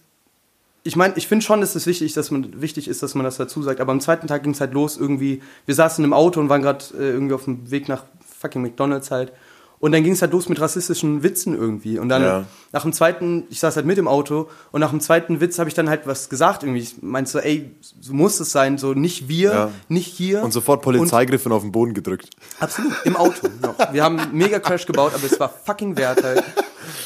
[0.82, 3.36] ich meine, ich finde schon, dass es wichtig, dass man wichtig ist, dass man das
[3.36, 3.80] dazu sagt.
[3.80, 5.42] Aber am zweiten Tag ging es halt los irgendwie.
[5.66, 8.04] Wir saßen im Auto und waren gerade äh, irgendwie auf dem Weg nach
[8.40, 9.32] fucking McDonald's halt.
[9.78, 11.98] Und dann ging es halt los mit rassistischen Witzen irgendwie.
[11.98, 12.44] Und dann Ja.
[12.72, 15.68] Nach dem zweiten, ich saß halt mit im Auto und nach dem zweiten Witz habe
[15.68, 16.80] ich dann halt was gesagt irgendwie.
[16.80, 19.70] Ich meinte so, ey, so muss es sein, so nicht wir, Ja.
[19.88, 20.42] nicht hier.
[20.42, 22.30] Und sofort Polizeigriffen auf den Boden gedrückt.
[22.60, 23.92] Absolut, im Auto noch.
[23.92, 26.44] Wir haben mega Crash gebaut, aber es war fucking wert halt.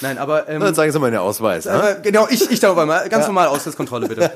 [0.00, 1.64] Nein, aber ähm, Dann zeigen Sie mal den Ausweis.
[1.66, 1.72] Ne?
[1.72, 3.08] aber genau, ich, ich darüber mal.
[3.08, 4.30] Ganz normal Ausweiskontrolle, bitte.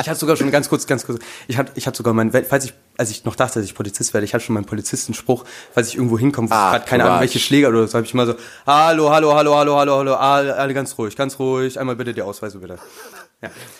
[0.00, 1.18] Ich hatte sogar schon ganz kurz, ganz kurz.
[1.46, 4.12] Ich hatte, ich hatte sogar mein, falls ich, als ich noch dachte, dass ich Polizist
[4.14, 7.20] werde, ich hatte schon meinen Polizistenspruch, falls ich irgendwo hinkomme, wo Ah, gerade keine Ahnung,
[7.20, 8.34] welche Schläger oder so, habe ich immer so,
[8.66, 12.22] hallo, hallo, hallo, hallo, hallo, hallo, alle, alle ganz ruhig, ganz ruhig, einmal bitte die
[12.22, 12.78] Ausweise bitte.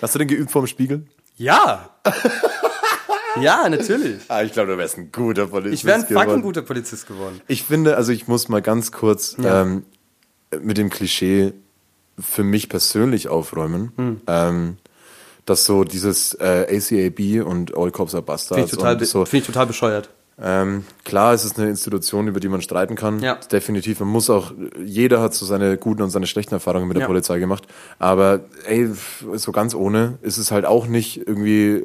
[0.00, 1.06] Hast du den geübt vorm Spiegel?
[1.36, 1.90] Ja.
[3.40, 4.22] ja, natürlich.
[4.28, 5.74] Ah, ich glaube, du wärst ein guter Polizist.
[5.82, 6.42] Ich wäre ein fucking geworden.
[6.42, 7.40] guter Polizist geworden.
[7.48, 9.62] Ich finde, also ich muss mal ganz kurz Ja.
[9.62, 9.84] ähm,
[10.60, 11.52] mit dem Klischee
[12.18, 14.20] für mich persönlich aufräumen, Hm.
[14.26, 14.76] ähm,
[15.46, 19.24] dass so dieses äh, ACAB und All Cops are Bastards Finde ich, total, und so,
[19.24, 20.10] finde ich total bescheuert.
[20.40, 23.20] Ähm, klar, es ist eine Institution, über die man streiten kann.
[23.20, 23.34] Ja.
[23.50, 24.00] Definitiv.
[24.00, 27.06] Man muss auch, jeder hat so seine guten und seine schlechten Erfahrungen mit der Ja.
[27.06, 27.66] Polizei gemacht.
[27.98, 28.88] Aber ey,
[29.34, 31.84] so ganz ohne ist es halt auch nicht irgendwie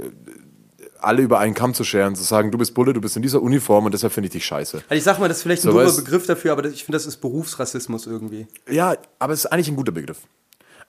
[1.00, 3.42] alle über einen Kamm zu scheren, zu sagen, du bist Bulle, du bist in dieser
[3.42, 4.78] Uniform und deshalb finde ich dich scheiße.
[4.90, 6.96] Also ich sag mal, das ist vielleicht ein So, weißt- Begriff dafür, aber ich finde,
[6.98, 8.48] das ist Berufsrassismus irgendwie.
[8.70, 10.18] Ja, aber es ist eigentlich ein guter Begriff.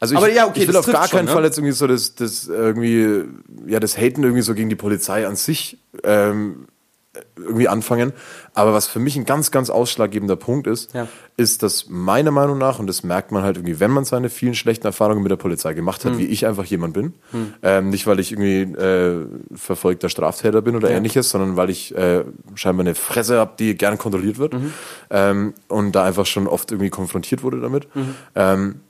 [0.00, 1.32] Also ich, Aber ja, okay, ich will auf gar trifft schon, keinen ne?
[1.32, 3.24] Fall jetzt irgendwie so das, das irgendwie,
[3.66, 6.68] ja, das Haten irgendwie so gegen die Polizei an sich ähm,
[7.36, 8.12] irgendwie anfangen.
[8.54, 11.06] Aber was für mich ein ganz, ganz ausschlaggebender Punkt ist, Ja.
[11.36, 14.54] ist, dass meiner Meinung nach, und das merkt man halt irgendwie, wenn man seine vielen
[14.54, 17.14] schlechten Erfahrungen mit der Polizei gemacht hat, wie ich einfach jemand bin,
[17.62, 22.24] ähm, nicht weil ich irgendwie äh, verfolgter Straftäter bin oder ähnliches, sondern weil ich äh,
[22.54, 24.72] scheinbar eine Fresse habe, die gerne kontrolliert wird Mhm.
[25.10, 27.94] ähm, und da einfach schon oft irgendwie konfrontiert wurde damit.
[27.94, 28.14] Mhm.
[28.34, 28.80] Ähm,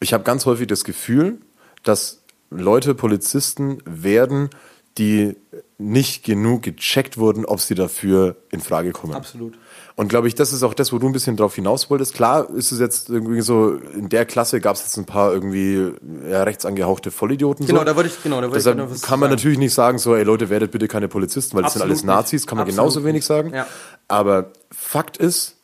[0.00, 1.38] ich habe ganz häufig das Gefühl,
[1.82, 4.50] dass Leute Polizisten werden,
[4.98, 5.36] die
[5.78, 9.12] nicht genug gecheckt wurden, ob sie dafür in Frage kommen.
[9.14, 9.58] Absolut.
[9.94, 12.14] Und glaube ich, das ist auch das, wo du ein bisschen drauf hinaus wolltest.
[12.14, 15.92] Klar ist es jetzt irgendwie so, in der Klasse gab es jetzt ein paar irgendwie
[16.30, 17.66] ja, rechts angehauchte Vollidioten.
[17.66, 17.84] Genau, so.
[17.84, 19.36] da wollte ich, genau, da wollte ich noch was kann man sagen.
[19.36, 22.04] natürlich nicht sagen, so, ey Leute, werdet bitte keine Polizisten, weil das sind Absolut alles
[22.04, 22.74] Nazis, kann man nicht.
[22.74, 23.26] genauso Absolut wenig nicht.
[23.26, 23.54] sagen.
[23.54, 23.66] Ja.
[24.08, 25.56] Aber Fakt ist,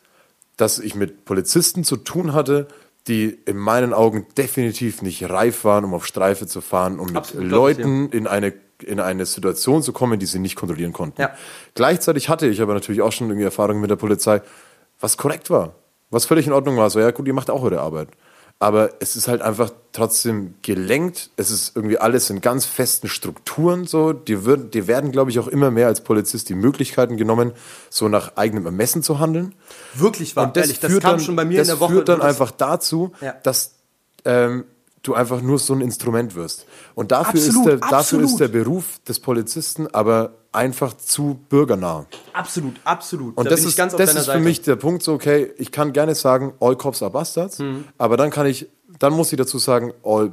[0.57, 2.68] dass ich mit Polizisten zu tun hatte,
[3.09, 7.16] die in meinen Augen definitiv nicht reif waren, um auf Streife zu fahren, um mit
[7.16, 8.53] Absolut, glaub ich Leuten in eine
[8.85, 11.21] in eine Situation zu kommen, die sie nicht kontrollieren konnten.
[11.21, 11.31] Ja.
[11.75, 14.40] Gleichzeitig hatte ich aber natürlich auch schon irgendwie Erfahrungen mit der Polizei,
[15.01, 15.75] was korrekt war,
[16.11, 16.90] was völlig in Ordnung war.
[16.90, 18.09] So, ja gut, ihr macht auch eure Arbeit.
[18.59, 21.31] Aber es ist halt einfach trotzdem gelenkt.
[21.37, 24.12] Es ist irgendwie alles in ganz festen Strukturen so.
[24.12, 27.51] Dir, wird, dir werden, glaube ich, auch immer mehr als Polizist die Möglichkeiten genommen,
[27.90, 29.53] so nach eigenem Ermessen zu handeln.
[29.95, 31.81] Wirklich wahr, Und das ehrlich, das führt kam dann, schon bei mir das in der
[31.81, 31.92] Woche.
[31.92, 33.35] führt dann das- einfach dazu, Ja.
[33.42, 33.73] dass
[34.25, 34.62] ähm,
[35.03, 36.67] du einfach nur so ein Instrument wirst.
[36.95, 42.07] Und dafür, Absolut, ist, der, dafür ist der Beruf des Polizisten aber einfach zu bürgernah.
[42.33, 43.37] Absolut, absolut.
[43.37, 44.38] Und Da das ist, ganz das ist für Seite.
[44.38, 44.45] Mhm.
[44.45, 47.59] mich der Punkt, so, okay, ich kann gerne sagen, all cops are bastards,
[47.99, 50.33] aber dann kann ich, dann muss ich dazu sagen, all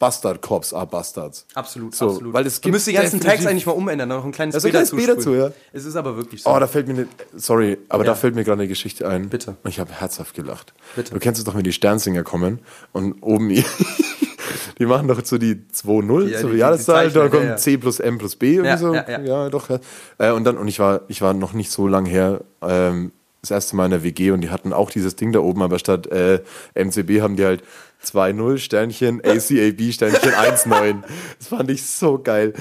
[0.00, 1.46] bastard cops are bastards.
[1.54, 2.32] Absolut, So, absolut.
[2.32, 4.66] weil es du gibt müsst die ganzen Tags eigentlich mal umändern, noch ein kleines Also
[4.66, 5.34] ein B kleines dazu.
[5.34, 5.52] Ja.
[5.72, 6.50] Es ist aber wirklich so.
[6.50, 8.10] Oh, da fällt mir eine, sorry, aber Ja.
[8.10, 9.28] da fällt mir gerade eine Geschichte ein.
[9.28, 9.56] Bitte.
[9.62, 10.72] Und ich habe herzhaft gelacht.
[10.96, 11.12] Bitte.
[11.14, 12.60] Du kennst es doch, wenn die Sternsinger kommen
[12.92, 13.64] und oben, die,
[14.86, 17.56] machen doch so die 2-0, Ja, so die- die die Jahreszahl, da kommt ja.
[17.56, 18.94] C plus M plus B Ja, so.
[18.94, 19.48] ja, ja.
[19.50, 19.68] doch.
[19.68, 19.78] Ja.
[20.18, 23.50] Äh, und dann, und ich war, ich war noch nicht so lang her, ähm, das
[23.50, 26.06] erste Mal in der WG und die hatten auch dieses Ding da oben, aber statt
[26.08, 26.40] äh,
[26.74, 27.62] MCB haben die halt
[28.04, 31.02] 2-0 Sternchen, ACAB Sternchen 1-9.
[31.38, 32.54] Das fand ich so geil.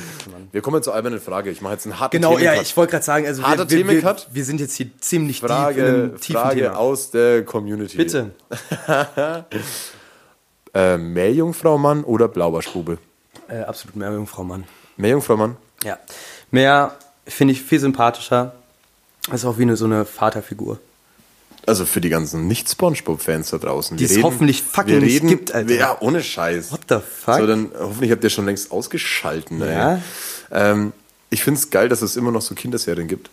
[0.52, 1.50] Wir kommen zur albernen Frage.
[1.50, 2.62] Ich mache jetzt einen harten Genau, ja, Themencut.
[2.63, 5.44] ich wollte gerade sagen, also Harter wir, wir, wir, wir sind jetzt hier ziemlich tief
[5.44, 6.78] in Frage, einem tiefen Frage Thema.
[6.78, 7.98] aus der Community.
[7.98, 8.32] Bitte.
[10.74, 13.00] Äh, Meerjungfrau Mann oder Blaubarschbube?
[13.48, 14.65] Äh, absolut mehr Jungfrau Mann.
[14.98, 15.58] Meerjungfrau Mann?
[15.84, 15.98] Ja.
[16.52, 16.94] Mehr
[17.26, 18.54] finde ich viel sympathischer.
[19.32, 20.80] Ist auch wie eine, so eine Vaterfigur.
[21.65, 23.98] also für die ganzen Nicht-Spongebob-Fans da draußen.
[23.98, 25.74] Die es hoffentlich fucking wir nicht reden, gibt, Alter.
[25.74, 26.72] Ja, ohne Scheiß.
[26.72, 27.36] What the fuck?
[27.36, 29.60] So, dann hoffentlich habt ihr schon längst ausgeschalten.
[29.62, 30.02] Ja.
[30.52, 30.94] Ähm,
[31.30, 33.30] ich finde es geil, dass es immer noch so Kinderserien gibt,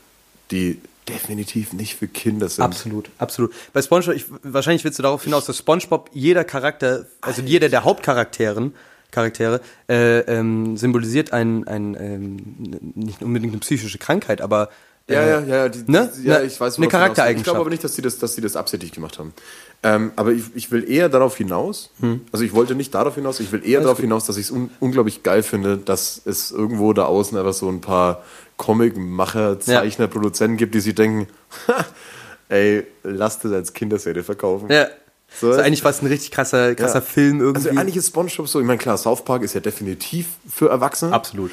[0.51, 2.65] die definitiv nicht für Kinder sind.
[2.65, 3.55] Absolut, absolut.
[3.73, 7.85] Bei SpongeBob, ich, wahrscheinlich willst du darauf hinaus, dass SpongeBob jeder Charakter, also jeder der
[7.85, 8.75] Hauptcharakteren,
[9.13, 14.69] Charaktere, äh, ähm, symbolisiert ein, ein ähm, nicht unbedingt eine psychische Krankheit, aber
[15.09, 16.11] äh, Ja, ja, ja, die, ne?
[16.17, 16.79] die, ja, ich weiß, eine willst.
[16.79, 17.45] Ich Charaktereigenschaft.
[17.45, 19.33] glaube aber nicht, dass sie das, dass sie das absichtlich gemacht haben.
[19.83, 21.91] Ähm, aber ich, ich will eher darauf hinaus,
[22.33, 24.71] also ich wollte nicht darauf hinaus, ich will eher darauf hinaus, dass ich es un
[24.81, 28.23] unglaublich geil finde, dass es irgendwo da außen einfach so ein paar
[28.57, 31.29] Comic-Macher, Zeichner, Produzenten gibt, die sich denken,
[31.69, 31.85] "Ha,
[32.49, 34.71] ey, lasst es als Kinderserie verkaufen.
[34.71, 34.89] Ja.
[35.41, 37.01] So, So, eigentlich war es ein richtig krasser, krasser Ja.
[37.03, 37.69] Film irgendwie.
[37.69, 41.13] Also eigentlich ist Spongebob so, ich meine, klar, South Park ist ja definitiv für Erwachsene.
[41.13, 41.51] Absolut.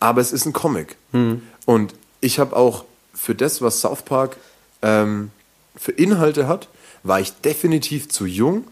[0.00, 0.96] Aber es ist ein Comic.
[1.66, 2.84] Und ich habe auch
[3.14, 4.36] für das, was South Park
[4.82, 5.30] ähm,
[5.76, 6.68] für Inhalte hat,
[7.02, 8.64] war ich definitiv zu jung,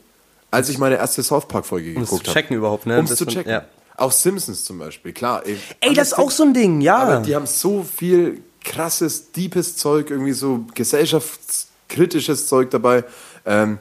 [0.51, 2.41] als ich meine erste South Park-Folge Um es geguckt zu habe.
[2.41, 2.99] checken überhaupt, ne?
[2.99, 3.51] Um zu checken.
[3.51, 3.65] ja.
[3.97, 5.43] Auch Simpsons zum Beispiel, klar.
[5.47, 6.97] Ey, Ey, das ist auch so ein Ding, ja.
[6.97, 13.05] aber die haben so viel krasses, deepes Zeug, irgendwie so gesellschaftskritisches Zeug dabei.
[13.45, 13.79] Ähm,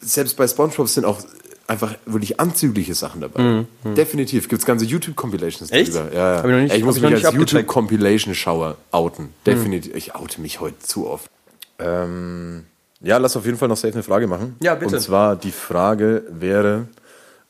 [0.00, 1.20] selbst bei SpongeBob sind auch
[1.68, 3.64] einfach wirklich anzügliche Sachen dabei.
[3.84, 4.48] Definitiv.
[4.48, 6.12] Gibt es ganze YouTube-Compilations Mhm, darüber.
[6.14, 6.36] Ja, ja.
[6.38, 7.34] Ich noch nicht- ich muss mich nicht als.
[7.36, 9.28] YouTube-Compilation-Schauer outen.
[9.46, 9.94] Definitiv.
[9.94, 11.30] Ich oute mich heute zu oft.
[11.78, 12.64] Ähm,
[13.00, 14.56] ja, lass auf jeden Fall noch safe eine Frage machen.
[14.60, 14.96] Ja, bitte.
[14.96, 16.88] Und zwar die Frage wäre,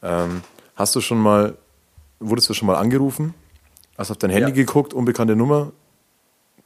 [0.02, 0.42] ähm,
[0.76, 1.56] hast du schon mal,
[2.20, 3.34] wurdest du schon mal angerufen?
[3.96, 4.54] Hast auf dein Handy Ja.
[4.54, 5.72] geguckt, unbekannte Nummer,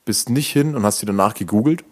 [0.05, 1.85] bist nicht hin und hast sie danach gegoogelt?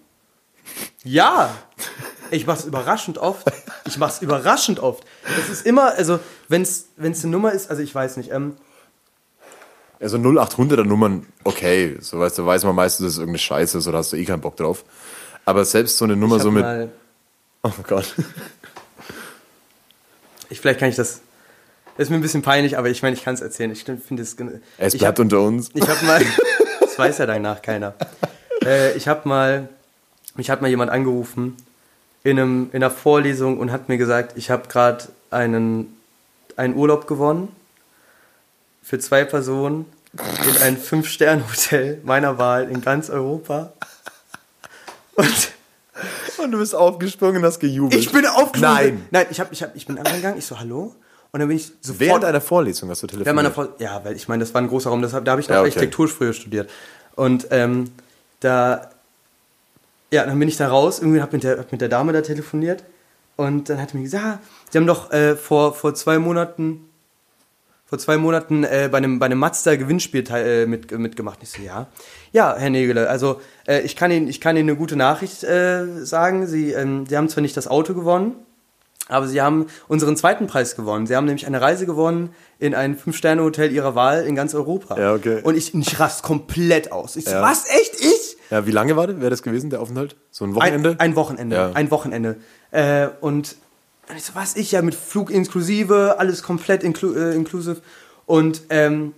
[1.05, 1.55] Ja,
[2.31, 3.47] ich mach's überraschend oft.
[3.87, 5.05] Ich mach's überraschend oft.
[5.38, 8.31] Es ist immer, also wenn's wenn's eine Nummer ist, also ich weiß nicht.
[8.31, 8.57] Ähm,
[9.99, 13.88] Also 0800er Nummern, okay, so weißt du, weiß man meistens, dass es irgendeine Scheiße ist
[13.88, 14.85] oder hast du eh keinen Bock drauf.
[15.45, 16.90] Aber selbst so eine Nummer so mit, mal,
[17.62, 18.14] oh Gott.
[20.49, 21.21] ich vielleicht kann ich das.
[21.97, 23.71] Das ist mir ein bisschen peinlich, aber ich meine, ich kann es erzählen.
[23.73, 24.37] Ich finde es.
[24.79, 25.71] Es bleibt hab, unter uns.
[25.75, 26.25] Ich habe mal,
[26.81, 27.95] das weiß ja danach keiner.
[28.64, 29.69] Äh, ich habe mal,
[30.37, 31.57] mich hat mal jemand angerufen
[32.22, 35.96] in, einem, in einer Vorlesung und hat mir gesagt, ich habe gerade einen,
[36.56, 37.48] einen Urlaub gewonnen
[38.83, 43.72] für zwei Personen in ein Fünf-Sterne-Hotel meiner Wahl in ganz Europa.
[45.14, 45.52] Und
[46.42, 48.00] Und du bist aufgesprungen und hast gejubelt.
[48.00, 48.74] ich bin aufgesprungen.
[48.74, 49.06] Nein.
[49.11, 50.94] Nein, ich, hab, ich, hab, ich bin angegangen, ich so, hallo?
[51.33, 52.00] Und dann bin ich sofort...
[52.00, 53.37] Während einer Vorlesung hast du telefoniert.
[53.37, 55.48] Während meiner ja, weil ich meine, das war ein großer Raum, das, da habe ich
[55.48, 55.68] noch Ja, okay.
[55.68, 56.70] Architektur früher studiert.
[57.14, 57.90] Und ähm,
[58.40, 58.90] da,
[60.12, 62.20] ja, dann bin ich da raus, irgendwie habe mit der, hab mit der Dame da
[62.20, 62.85] telefoniert
[63.37, 64.38] und dann hat die mir gesagt, ja,
[64.70, 66.87] sie haben doch äh, vor, vor zwei Monaten,
[67.87, 71.40] vor zwei Monaten äh, bei einem, bei einem Mazda-Gewinnspiel teil- äh, mit, mitgemacht.
[71.42, 71.87] Ich so, ja.
[72.33, 76.05] Ja, Herr Nägele, also äh, ich, kann Ihnen, ich kann Ihnen eine gute Nachricht äh,
[76.05, 76.46] sagen.
[76.46, 78.35] Sie, ähm, Sie haben zwar nicht das Auto gewonnen,
[79.09, 81.09] aber sie haben unseren zweiten Preis gewonnen.
[81.09, 84.96] Sie haben nämlich eine Reise gewonnen in ein Fünf-Sterne-Hotel ihrer Wahl in ganz Europa.
[84.96, 85.40] Ja, okay.
[85.42, 87.16] Und ich, ich rast komplett aus.
[87.16, 87.42] Ich so, Ja.
[87.42, 88.30] was, echt, ich?
[88.51, 89.21] Ja, wie lange war das?
[89.21, 90.17] Wäre das gewesen, der Aufenthalt?
[90.31, 90.91] So ein Wochenende?
[90.91, 91.57] Ein, ein Wochenende.
[91.57, 91.73] Ja.
[91.73, 92.37] Ein Wochenende.
[92.73, 93.57] Äh, und
[94.11, 97.81] und ich so, was, ich ja mit Flug inklusive, alles komplett inklu äh, inclusive.
[98.27, 99.15] Und ähm,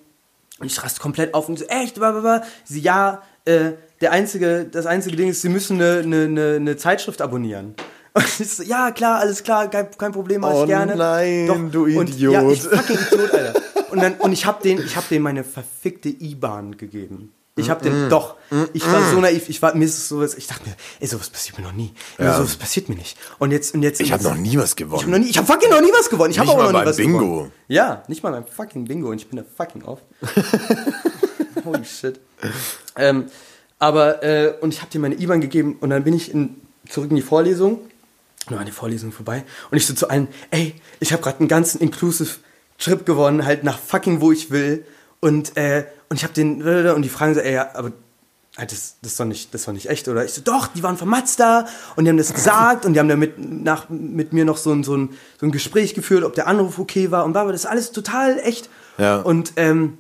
[0.62, 2.42] ich raste komplett auf und so, echt, blablabla.
[2.64, 7.22] Sie, ja, äh, der einzige, das einzige Ding ist, sie müssen eine, eine, eine, Zeitschrift
[7.22, 7.74] abonnieren.
[8.14, 10.96] Und ich so, ja, klar, alles klar, kein, kein Problem, mach Oh ich gerne.
[10.96, 12.34] nein, du und, Idiot.
[12.34, 13.62] Ja, ich fucking Idiot, Alter.
[13.90, 17.32] Und, dann, und ich hab den, ich hab denen meine verfickte IBAN gegeben.
[17.54, 18.36] Ich hab den, doch,
[18.72, 21.58] ich war so naiv, ich war, mir ist sowas, ich dachte mir, ey, sowas passiert
[21.58, 21.92] mir noch nie.
[22.18, 22.38] Ja.
[22.38, 23.18] Sowas passiert mir nicht.
[23.38, 24.00] Und jetzt, und jetzt.
[24.00, 25.02] Ich habe noch nie was ich gewonnen.
[25.02, 26.30] habe noch nie, ich habe fucking noch nie was gewonnen.
[26.30, 27.18] Ich habe auch noch nie was Bingo.
[27.18, 27.52] gewonnen.
[27.68, 30.02] Ja, nicht mal beim fucking Bingo und ich bin da fucking oft.
[31.64, 32.20] Holy shit.
[32.96, 33.26] Ähm,
[33.78, 36.56] aber, äh, und ich habe dir meine IBAN gegeben und dann bin ich in,
[36.88, 37.72] zurück in die Vorlesung.
[37.72, 37.90] Und
[38.48, 39.44] dann war die Vorlesung vorbei.
[39.70, 42.36] Und ich so zu allen, ey, ich habe gerade einen ganzen Inclusive
[42.78, 44.86] Trip gewonnen, halt nach fucking wo ich will.
[45.20, 47.90] Und, äh, und ich habe den, und die fragen so, ey, aber
[48.58, 50.26] Das, das, ist doch nicht, das ist doch nicht echt, oder?
[50.26, 53.08] Ich so, doch, die waren von Mazda und die haben das gesagt und die haben
[53.08, 55.08] da mit, nach, mit mir noch so ein, so, ein,
[55.40, 57.92] so ein Gespräch geführt, ob der Anruf okay war und bla, bla, das ist alles
[57.92, 58.68] total echt.
[58.98, 59.20] Ja.
[59.20, 59.96] Und, ähm,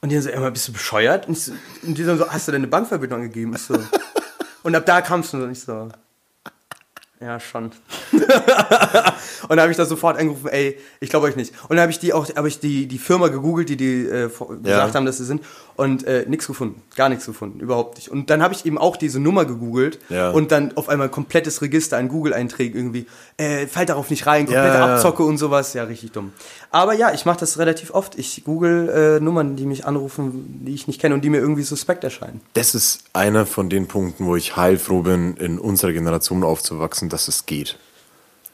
[0.00, 1.28] und die dann so, immer bist du bescheuert?
[1.28, 3.52] Und, so, und die dann so, hast du deine Bankverbindung angegeben?
[3.54, 3.74] Ich so,
[4.62, 5.90] und ab da kamst du so, und ich so,
[7.20, 7.70] ja, schon.
[9.48, 11.52] und dann habe ich da sofort angerufen, ey, ich glaube euch nicht.
[11.64, 14.28] Und dann habe ich die auch, habe ich die, die Firma gegoogelt, die die äh,
[14.62, 15.42] gesagt haben, dass sie sind
[15.76, 18.08] und äh, nichts gefunden, gar nichts gefunden, überhaupt nicht.
[18.08, 20.30] Und dann habe ich eben auch diese Nummer gegoogelt Ja.
[20.30, 23.06] und dann auf einmal ein komplettes Register an Google-Einträgen irgendwie,
[23.36, 24.94] äh, fällt darauf nicht rein, komplette Ja, ja, ja.
[24.94, 26.32] Abzocke und sowas, ja, richtig dumm.
[26.70, 28.18] Aber ja, ich mache das relativ oft.
[28.18, 31.62] Ich google äh, Nummern, die mich anrufen, die ich nicht kenne und die mir irgendwie
[31.62, 32.40] suspekt erscheinen.
[32.54, 37.28] Das ist einer von den Punkten, wo ich heilfroh bin, in unserer Generation aufzuwachsen, dass
[37.28, 37.78] es geht.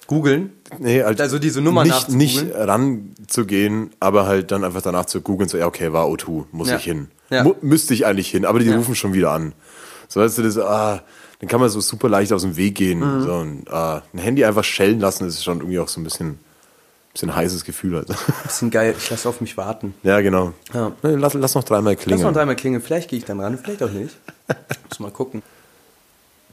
[0.06, 0.52] Googeln?
[0.78, 5.48] Nee, halt Also diese Nummer nicht, nicht ranzugehen, aber halt dann einfach danach zu googeln,
[5.48, 6.76] so, ja, okay, war O2, muss Ja.
[6.76, 7.08] ich hin.
[7.30, 7.46] Ja.
[7.62, 8.76] Müsste ich eigentlich hin, aber die Ja.
[8.76, 9.52] rufen schon wieder an.
[10.08, 11.02] So, weißt du, das, ah,
[11.40, 12.98] dann kann man so super leicht aus dem Weg gehen.
[13.00, 13.22] Mhm.
[13.22, 16.38] So, und, ah, ein Handy einfach schellen lassen, ist schon irgendwie auch so ein bisschen,
[17.12, 17.96] bisschen heißes Gefühl.
[17.96, 18.08] Halt.
[18.42, 19.94] Bisschen geil, ich lasse auf mich warten.
[20.02, 20.52] ja, genau.
[20.74, 20.92] Ja.
[21.02, 22.24] Lass, lass noch dreimal Lass klingeln.
[22.24, 24.16] mal dreimal klingeln, vielleicht gehe ich dann ran, vielleicht auch nicht.
[24.88, 25.42] Muss mal gucken.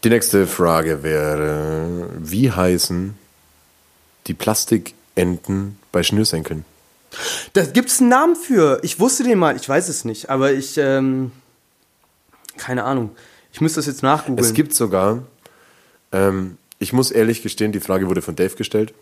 [0.05, 3.15] Die nächste Frage wäre, wie heißen
[4.29, 6.63] die Plastikenten bei Schnürsenkeln?
[7.53, 8.79] Da gibt's einen Namen für.
[8.83, 11.31] Ich wusste den mal, ich weiß es nicht, aber ich, ähm,
[12.57, 13.09] keine Ahnung.
[13.51, 14.37] Ich müsste das jetzt nachgoogeln.
[14.45, 15.23] Es gibt sogar,
[16.11, 18.93] ähm, ich muss ehrlich gestehen, die Frage wurde von Dave gestellt.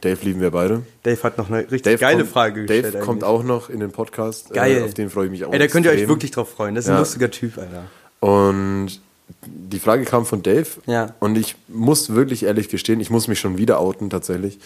[0.00, 0.82] Dave lieben wir beide.
[1.02, 2.94] Dave hat noch eine richtig Dave geile kommt, Frage gestellt.
[2.94, 3.34] Dave kommt eigentlich.
[3.40, 4.50] auch noch in den Podcast.
[4.54, 4.78] Geil.
[4.78, 5.52] Äh, auf den freue ich mich auch.
[5.52, 6.74] Ey, da könnt ihr euch wirklich drauf freuen.
[6.76, 7.00] Das ist ein Ja.
[7.00, 7.84] lustiger Typ, Alter.
[8.20, 9.00] Und
[9.46, 10.66] die Frage kam von Dave.
[10.86, 11.14] Ja.
[11.20, 14.58] Und ich muss wirklich ehrlich gestehen, ich muss mich schon wieder outen tatsächlich.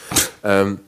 [0.45, 0.81] ähm,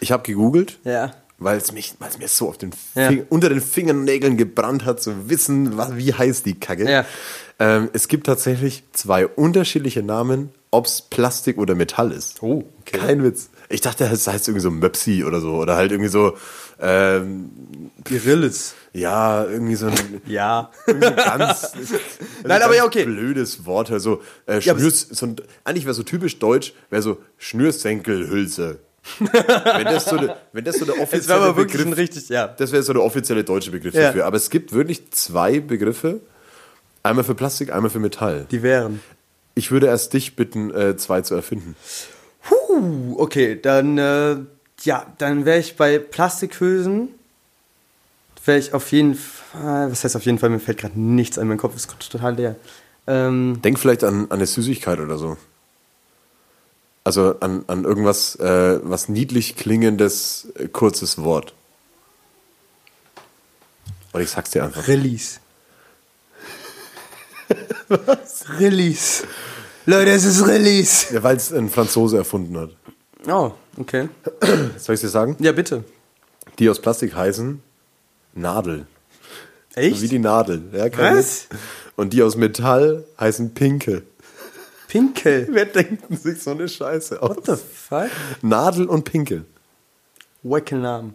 [0.00, 0.78] ich habe gegoogelt.
[0.84, 1.14] Ja.
[1.38, 3.08] Weil es mich, weil es mir so auf den Ja.
[3.08, 6.88] Fing- unter den Fingernägeln gebrannt hat, zu wissen, was, wie heißt die Kacke.
[6.88, 7.04] Ja.
[7.58, 12.42] Ähm, es gibt tatsächlich zwei unterschiedliche Namen, ob es Plastik oder Metall ist.
[12.42, 12.98] Oh, okay.
[12.98, 13.50] Kein Witz.
[13.74, 15.54] Ich dachte, es heißt irgendwie so Möpsi oder so.
[15.56, 16.36] Oder halt irgendwie so,
[16.80, 17.50] ähm,
[18.08, 18.74] Gorillas.
[18.92, 20.70] ja, irgendwie so ein Ja.
[20.86, 21.72] irgendwie so ganz,
[22.44, 23.04] Nein, aber ja, okay.
[23.04, 23.90] blödes Wort.
[23.90, 28.78] Also, äh, Ja, Schnürs, so ein, eigentlich wäre so typisch deutsch, wäre so Schnürsenkelhülse.
[29.18, 32.48] wenn, das so de, wenn das so der offizielle war aber wirklich Begriff richtig, ja.
[32.48, 34.02] das wäre so der offizielle deutsche Begriff Ja.
[34.06, 34.24] dafür.
[34.26, 36.20] Aber es gibt wirklich zwei Begriffe.
[37.02, 38.46] Einmal für Plastik, einmal für Metall.
[38.50, 39.00] Die wären.
[39.54, 41.76] Ich würde erst dich bitten, äh, zwei zu erfinden.
[42.44, 44.36] Puh, okay, dann, äh,
[44.82, 47.08] ja, dann wäre ich bei Plastikhülsen,
[48.44, 51.48] wäre ich auf jeden Fall, was heißt auf jeden Fall, mir fällt gerade nichts ein,
[51.48, 52.56] mein Kopf ist total leer.
[53.06, 55.36] Ähm, Denk vielleicht an, an eine Süßigkeit oder so.
[57.04, 61.52] Also an, an irgendwas, äh, was niedlich klingendes, äh, kurzes Wort.
[64.14, 64.88] Oder ich sag's dir einfach.
[64.88, 65.40] Release.
[67.88, 68.44] was?
[68.58, 69.24] Release.
[69.86, 71.12] Leute, es ist Release.
[71.14, 72.70] Ja, weil es ein Franzose erfunden hat.
[73.26, 74.08] Oh, okay.
[74.78, 75.36] Soll ich dir sagen?
[75.40, 75.84] Ja, bitte.
[76.58, 77.62] Die aus Plastik heißen
[78.34, 78.86] Nadel.
[79.74, 80.00] Echt?
[80.00, 80.62] Wie die Nadel.
[80.72, 81.48] Ja, kein Was?
[81.50, 81.60] Witz.
[81.96, 84.02] Und die aus Metall heißen Pinke.
[84.88, 85.48] Pinkel.
[85.50, 87.36] Wer denkt denn sich so eine Scheiße aus?
[87.36, 88.10] What the fuck?
[88.42, 89.44] Nadel und Pinke.
[90.42, 91.14] Wackelnamen.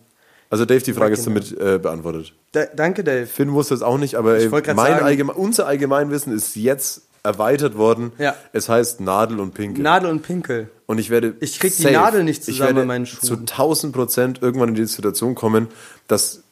[0.49, 2.33] Also Dave, die Frage ist damit äh, beantwortet.
[2.51, 3.27] Da, danke, Dave.
[3.27, 7.03] Finn wusste es auch nicht, aber Ich ey, mein sagen- Allgeme unser Allgemeinwissen ist jetzt
[7.23, 8.11] erweitert worden.
[8.17, 8.35] Ja.
[8.53, 9.81] Es heißt Nadel und Pinke.
[9.81, 10.69] Nadel und Pinkel.
[10.85, 11.35] und ich werde.
[11.39, 13.39] Ich krieg die safe, Nadel nicht ich zusammen werde bei meinen Zu Schuhen.
[13.41, 15.67] 1000 Prozent irgendwann in die Situation kommen,
[16.07, 16.43] dass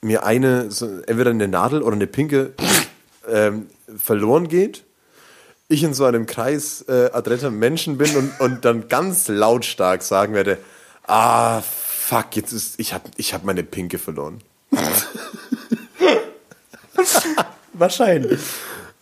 [0.00, 2.52] mir eine, so, entweder eine Nadel oder eine Pinke
[3.28, 4.84] ähm, verloren geht.
[5.68, 10.34] Ich in so einem Kreis äh, adretter Menschen bin und, und dann ganz lautstark sagen
[10.34, 10.58] werde:
[11.06, 12.78] Ah, fuck, jetzt ist.
[12.78, 14.42] Ich habe ich hab meine Pinke verloren.
[17.72, 18.40] Wahrscheinlich.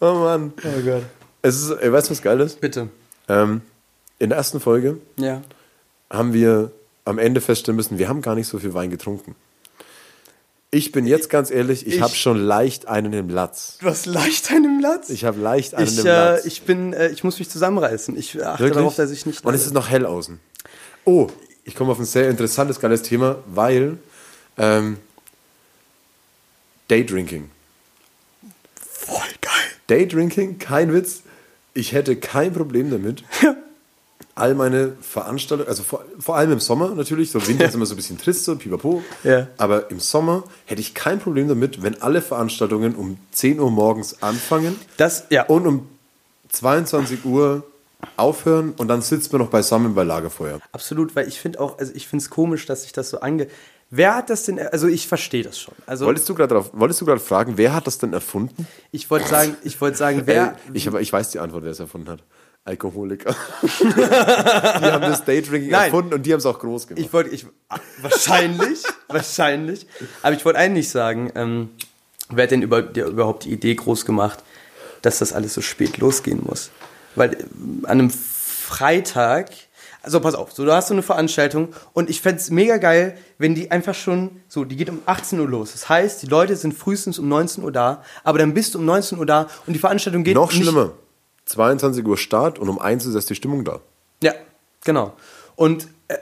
[0.01, 0.53] Oh Mann.
[0.65, 1.03] Oh Gott.
[1.43, 2.61] Es ist, ey, weißt du, was geil ist?
[2.61, 2.89] Bitte.
[3.29, 3.63] Ähm,
[4.19, 5.43] in der ersten Folge Ja.
[6.11, 6.71] haben wir
[7.05, 9.35] am Ende feststellen müssen, wir haben gar nicht so viel Wein getrunken.
[10.71, 13.79] Ich bin jetzt ganz ehrlich, ich, Ich- habe schon leicht einen im Latz.
[13.81, 15.11] Du hast leicht einen Platz.
[15.11, 16.45] Ich habe leicht einen Ich, im äh, Latz.
[16.45, 18.17] ich bin, äh, ich muss mich zusammenreißen.
[18.17, 18.77] Ich achte Wirklich?
[18.77, 19.45] darauf, dass ich nicht.
[19.45, 20.39] Und es ist noch hell außen.
[21.05, 21.29] Oh,
[21.65, 23.99] ich komme auf ein sehr interessantes, geiles Thema, weil
[24.59, 24.99] ähm,
[26.89, 27.51] Daydrinking.
[29.91, 31.23] Daydrinking, kein Witz.
[31.75, 33.25] Ich hätte kein Problem damit.
[34.35, 37.95] All meine Veranstaltungen, also vor, vor allem im Sommer natürlich, so Winter ist immer so
[37.95, 39.03] ein bisschen trist, so pipapo.
[39.25, 39.49] Ja.
[39.59, 44.23] Aber im Sommer hätte ich kein Problem damit, wenn alle Veranstaltungen um 10 Uhr morgens
[44.23, 45.45] anfangen Das, ja.
[45.47, 45.89] und um
[46.51, 47.65] 22 Uhr
[48.17, 50.61] aufhören und dann sitzt man noch beisammen bei Lagerfeuer.
[50.73, 53.49] Absolut, weil ich finde auch, also ich finde es komisch, dass sich das so ange.
[53.91, 54.59] Wer hat das denn?
[54.59, 55.75] Also ich verstehe das schon.
[55.85, 58.67] Also Wolltest du gerade wolltest du gerade fragen, wer hat das denn erfunden?
[58.93, 60.57] ich wollte sagen, ich wollte sagen, wer.
[60.69, 62.23] Ey, ich, aber ich weiß die Antwort, wer es erfunden hat.
[62.65, 63.35] Alkoholiker.
[63.63, 67.05] die haben das Daydrinking erfunden und die haben es auch groß gemacht.
[67.05, 67.47] Ich wollte, ich
[68.01, 69.87] wahrscheinlich, wahrscheinlich.
[70.23, 71.71] Aber ich wollte eigentlich sagen, ähm,
[72.29, 74.45] wer hat denn über, der überhaupt die Idee groß gemacht,
[75.03, 76.71] dass das alles so spät losgehen muss?
[77.17, 77.37] Weil äh,
[77.85, 79.51] an einem Freitag,
[80.03, 83.55] also pass auf, so du hast so eine Veranstaltung und ich fänd's mega geil, wenn
[83.55, 85.73] die einfach schon, so, die geht um 18 Uhr los.
[85.73, 88.85] Das heißt, die Leute sind frühestens um 19 Uhr da, aber dann bist du um
[88.85, 90.93] 19 Uhr da und die Veranstaltung geht Noch schlimmer.
[91.47, 93.81] 22 Uhr Start und um 1 ist erst die Stimmung da.
[94.23, 94.33] Ja,
[94.85, 95.15] genau.
[95.57, 96.17] Und, äh,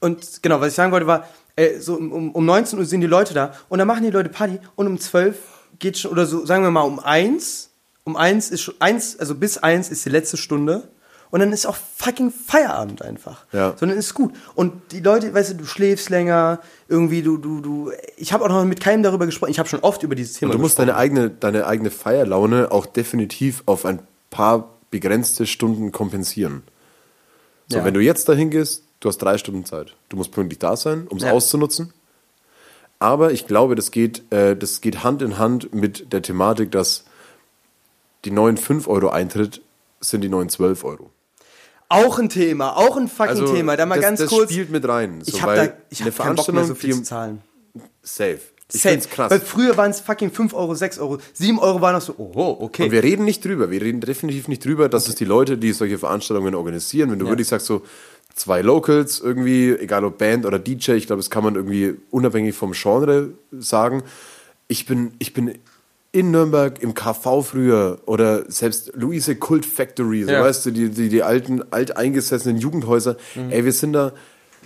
[0.00, 3.00] und genau, was ich sagen wollte war, äh, so um, um- um 19 Uhr sind
[3.02, 5.36] die Leute da und dann machen die Leute Party und um 12
[5.78, 7.70] geht schon, oder so, sagen wir mal um 1,
[8.04, 10.88] um 1 ist schon, 1, also bis 1 ist die letzte Stunde
[11.30, 13.44] und dann ist auch fucking Feierabend einfach.
[13.52, 13.74] Ja.
[13.76, 14.32] Sondern ist gut.
[14.54, 18.48] Und die Leute, weißt du, du schläfst länger, irgendwie, du, du, du, ich habe auch
[18.48, 20.76] noch mit keinem darüber gesprochen, ich habe schon oft über dieses Thema Und du musst
[20.76, 20.88] gesprochen.
[20.88, 24.00] deine eigene, deine eigene Feierlaune auch definitiv auf ein
[24.30, 26.62] paar begrenzte Stunden kompensieren.
[27.68, 27.84] So, Ja.
[27.84, 29.94] wenn du jetzt dahin gehst, du hast drei Stunden Zeit.
[30.08, 31.30] Du musst pünktlich da sein, um es Ja.
[31.32, 31.92] auszunutzen.
[32.98, 37.04] Aber ich glaube, das geht, äh, das geht Hand in Hand mit der Thematik, dass
[38.24, 39.62] die neuen 5 Euro Eintritt
[40.00, 41.10] sind die neuen 12 Euro.
[41.92, 43.76] Auch ein Thema, auch ein fucking Thema.
[43.76, 44.50] Da mal Also das, ganz das kurz.
[44.52, 45.20] spielt mit rein.
[45.22, 47.42] So, ich habe da, ich hab keinen Bock mehr so viel zu zahlen.
[48.02, 48.38] Safe.
[48.72, 48.92] Ich Safe.
[48.94, 49.30] find's krass.
[49.30, 51.18] Weil früher waren es fucking 5 Euro, 6 Euro.
[51.32, 52.84] 7 Euro war noch so, oh, okay.
[52.84, 53.70] Und wir reden nicht drüber.
[53.72, 57.24] Wir reden definitiv nicht drüber, dass es die Leute, die solche Veranstaltungen organisieren, wenn du
[57.26, 57.32] Ja.
[57.32, 57.82] wirklich sagst, so
[58.36, 62.54] zwei Locals irgendwie, egal ob Band oder DJ, ich glaube, das kann man irgendwie unabhängig
[62.54, 64.04] vom Genre sagen.
[64.68, 65.58] Ich bin, ich bin
[66.12, 70.42] in Nürnberg im KV früher oder selbst Luise Kult Factory, so Ja.
[70.42, 73.16] weißt du, die, die, die alten, alteingesessenen Jugendhäuser.
[73.36, 73.50] Mhm.
[73.50, 74.12] Ey, wir sind da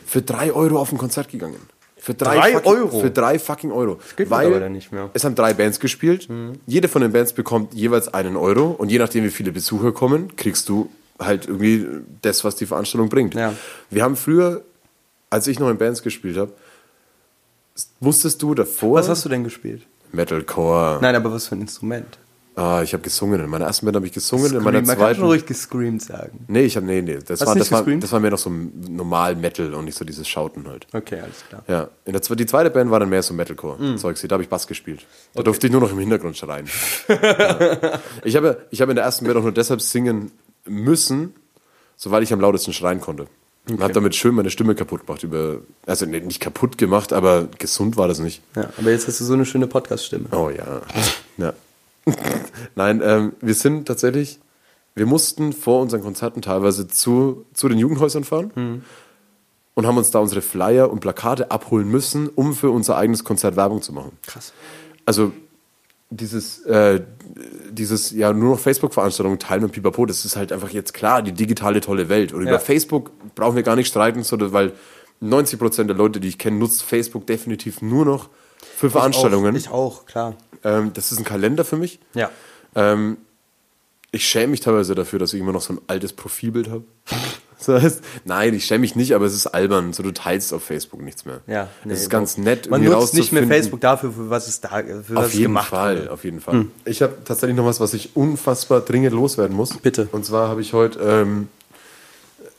[0.06, 1.60] für drei Euro auf ein Konzert gegangen.
[1.96, 3.00] Für drei, Drei fucking, Euro?
[3.00, 3.98] Für drei fucking Euro.
[4.16, 5.08] geht Weil nicht mehr.
[5.14, 6.28] es haben drei Bands gespielt.
[6.66, 10.36] Jede von den Bands bekommt jeweils einen Euro und je nachdem, wie viele Besucher kommen,
[10.36, 11.86] kriegst du halt irgendwie
[12.20, 13.34] das, was die Veranstaltung bringt.
[13.34, 13.54] Ja.
[13.88, 14.62] Wir haben früher,
[15.30, 16.52] als ich noch in Bands gespielt habe,
[18.00, 19.82] wusstest du davor was hast du denn gespielt?
[20.14, 20.98] Metalcore.
[21.00, 22.18] Nein, aber was für ein Instrument?
[22.56, 23.40] Ah, ich habe gesungen.
[23.40, 24.44] In meiner ersten Band habe ich gesungen.
[24.44, 24.62] in Scream.
[24.62, 25.16] meiner Man kann zweiten.
[25.18, 26.44] schon ruhig gescreamt sagen.
[26.46, 27.18] Nee, ich habe nee, nee.
[27.26, 30.04] Das Hast war, das war, das war mehr noch so normal Metal und nicht so
[30.04, 30.86] dieses Schauten halt.
[30.92, 31.64] Okay, alles klar.
[31.66, 33.82] Ja, in der, die zweite Band war dann mehr so Metalcore.
[33.82, 33.98] Mhm.
[33.98, 35.04] Zeugs, da habe ich Bass gespielt.
[35.34, 36.68] Da durfte ich nur noch im Hintergrund schreien.
[37.08, 37.98] ja.
[38.22, 40.30] Ich habe ich habe in der ersten Band auch nur deshalb singen
[40.64, 41.34] müssen,
[41.96, 43.26] so weil ich am lautesten schreien konnte.
[43.68, 45.22] Und habe damit schön meine Stimme kaputt gemacht.
[45.22, 48.42] Über, also nicht kaputt gemacht, aber gesund war das nicht.
[48.56, 50.26] Ja, aber jetzt hast du so eine schöne Podcast-Stimme.
[50.32, 50.82] Oh ja.
[51.38, 51.54] ja.
[52.74, 54.38] Nein, ähm, wir sind tatsächlich,
[54.94, 58.84] wir mussten vor unseren Konzerten teilweise zu, zu den Jugendhäusern fahren
[59.74, 63.56] und haben uns da unsere Flyer und Plakate abholen müssen, um für unser eigenes Konzert
[63.56, 64.12] Werbung zu machen.
[64.26, 64.52] Krass.
[65.06, 65.32] Also
[66.16, 67.00] dieses, äh,
[67.70, 71.32] dieses ja nur noch Facebook-Veranstaltungen teilen und pipapo, das ist halt einfach jetzt klar, die
[71.32, 72.32] digitale tolle Welt.
[72.32, 72.50] Und Ja.
[72.50, 74.72] über Facebook brauchen wir gar nicht streiten, sondern weil
[75.20, 78.28] 90% der Leute, die ich kenne, nutzt Facebook definitiv nur noch
[78.76, 79.54] für Veranstaltungen.
[79.56, 80.34] Ich auch, ich auch klar.
[80.62, 81.98] Ähm, das ist ein Kalender für mich.
[82.14, 82.30] Ja.
[82.74, 83.16] Ähm,
[84.10, 86.84] ich schäme mich teilweise dafür, dass ich immer noch so ein altes Profilbild habe.
[87.66, 89.92] Das heißt, nein, ich schäme mich nicht, aber es ist albern.
[89.92, 91.40] So, du teilst auf Facebook nichts mehr.
[91.46, 94.68] Ja, Es ist ganz nett, Man nutzt nicht mehr Facebook dafür, für was es da,
[94.82, 96.12] für was Auf es jeden gemacht Fall, wurde.
[96.12, 96.66] auf jeden Fall.
[96.84, 99.76] Ich habe tatsächlich noch was, was ich unfassbar dringend loswerden muss.
[99.78, 100.08] Bitte.
[100.12, 101.48] Und zwar habe ich heute, ähm,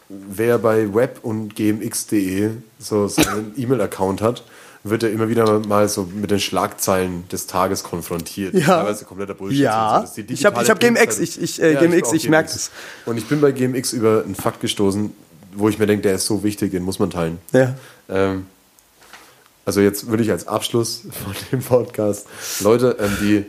[0.09, 4.43] wer bei web und gmx.de so seinen E-Mail-Account hat,
[4.87, 8.53] wird er immer wieder mal so mit den Schlagzeilen des Tages konfrontiert.
[8.53, 8.65] Ja.
[8.83, 9.59] Teilweise kompletter Bullshit.
[9.59, 10.05] Ja.
[10.05, 10.27] sind.
[10.29, 11.23] So, Ich hab- ich hab Bildzeitung.
[11.23, 12.69] ich- ich, äh, GMX, auch ich merk das.
[13.05, 15.11] Und ich bin bei GMX über einen Fakt gestoßen,
[15.55, 17.39] wo ich mir denke, der ist so wichtig, den muss man teilen.
[17.51, 17.73] Ja.
[18.09, 18.45] Ähm,
[19.65, 22.27] also jetzt würde ich als Abschluss von dem Podcast,
[22.59, 23.45] Leute, ähm, die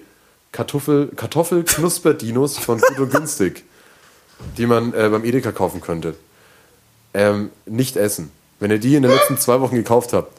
[0.53, 3.65] Kartoffel, Kartoffelknusperdinos von Gut und Günstig,
[4.57, 6.15] die man äh, beim Edeka kaufen könnte,
[7.13, 8.31] ähm, nicht essen.
[8.59, 10.33] Wenn ihr die in den letzten zwei Wochen gekauft habt,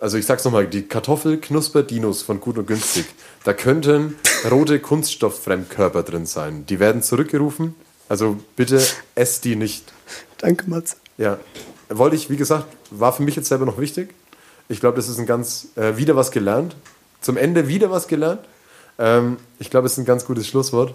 [0.00, 3.06] also ich sag's nochmal, die Kartoffelknusperdinos von Gut und Günstig,
[3.44, 4.16] da könnten
[4.50, 6.66] rote Kunststofffremdkörper drin sein.
[6.66, 7.74] Die werden zurückgerufen,
[8.08, 8.82] also bitte
[9.14, 9.92] esst die nicht.
[10.38, 10.96] Danke, Mats.
[11.18, 11.38] Ja,
[11.88, 14.14] wollte ich, wie gesagt, war für mich jetzt selber noch wichtig.
[14.68, 16.76] Ich glaube, das ist ein ganz, äh, wieder was gelernt.
[17.20, 18.40] Zum Ende wieder was gelernt.
[18.98, 20.94] Ähm, ich glaube, es ist ein ganz gutes Schlusswort.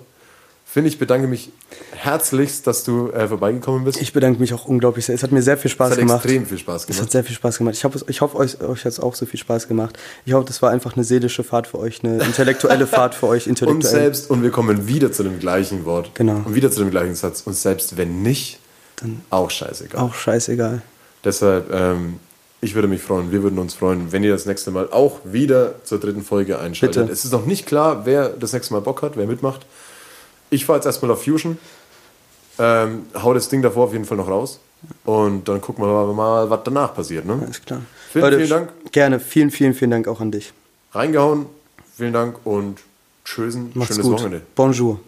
[0.74, 1.52] Finde ich, bedanke mich
[1.92, 4.02] herzlichst, dass du äh, vorbeigekommen bist.
[4.02, 5.16] Ich bedanke mich auch unglaublich sehr.
[5.16, 6.24] Es hat mir sehr viel Spaß es hat gemacht.
[6.24, 7.02] extrem viel Spaß Es gemacht.
[7.04, 7.76] hat sehr viel Spaß gemacht.
[7.76, 10.00] Ich hoffe, ich hoffe euch, euch hat es auch so viel Spaß gemacht.
[10.26, 13.48] Ich hoffe, das war einfach eine seelische Fahrt für euch, eine intellektuelle Fahrt für euch,
[13.48, 13.92] Und intellektuell.
[13.94, 16.12] selbst, und wir kommen wieder zu dem gleichen Wort.
[16.14, 16.38] Genau.
[16.46, 17.42] Und wieder zu dem gleichen Satz.
[17.46, 18.60] Und selbst wenn nicht,
[18.96, 20.00] Dann auch scheißegal.
[20.02, 20.82] auch scheißegal.
[21.26, 22.16] Deshalb, ähm,
[22.62, 25.84] ich würde mich freuen, wir würden uns freuen, wenn ihr das nächste Mal auch wieder
[25.84, 27.02] zur dritten Folge einschaltet.
[27.02, 27.12] Bitte.
[27.12, 29.66] Es ist noch nicht klar, wer das nächste Mal Bock hat, wer mitmacht.
[30.52, 31.58] Ich fahre jetzt erstmal auf Fusion,
[32.60, 34.60] ähm, hau das Ding davor auf jeden Fall noch raus
[35.06, 37.26] und dann gucken wir mal, was danach passiert.
[37.26, 37.40] Ne?
[37.42, 37.82] Alles klar.
[38.12, 38.70] Vielen, vielen Dank.
[38.92, 39.20] Gerne.
[39.20, 40.54] Vielen, vielen, vielen Dank auch an dich.
[40.92, 41.46] Reingehauen,
[41.96, 42.80] vielen Dank und
[43.24, 44.20] tschüssen, Macht's schönes gut.
[44.20, 44.42] Wochenende.
[44.56, 45.00] Bonjour.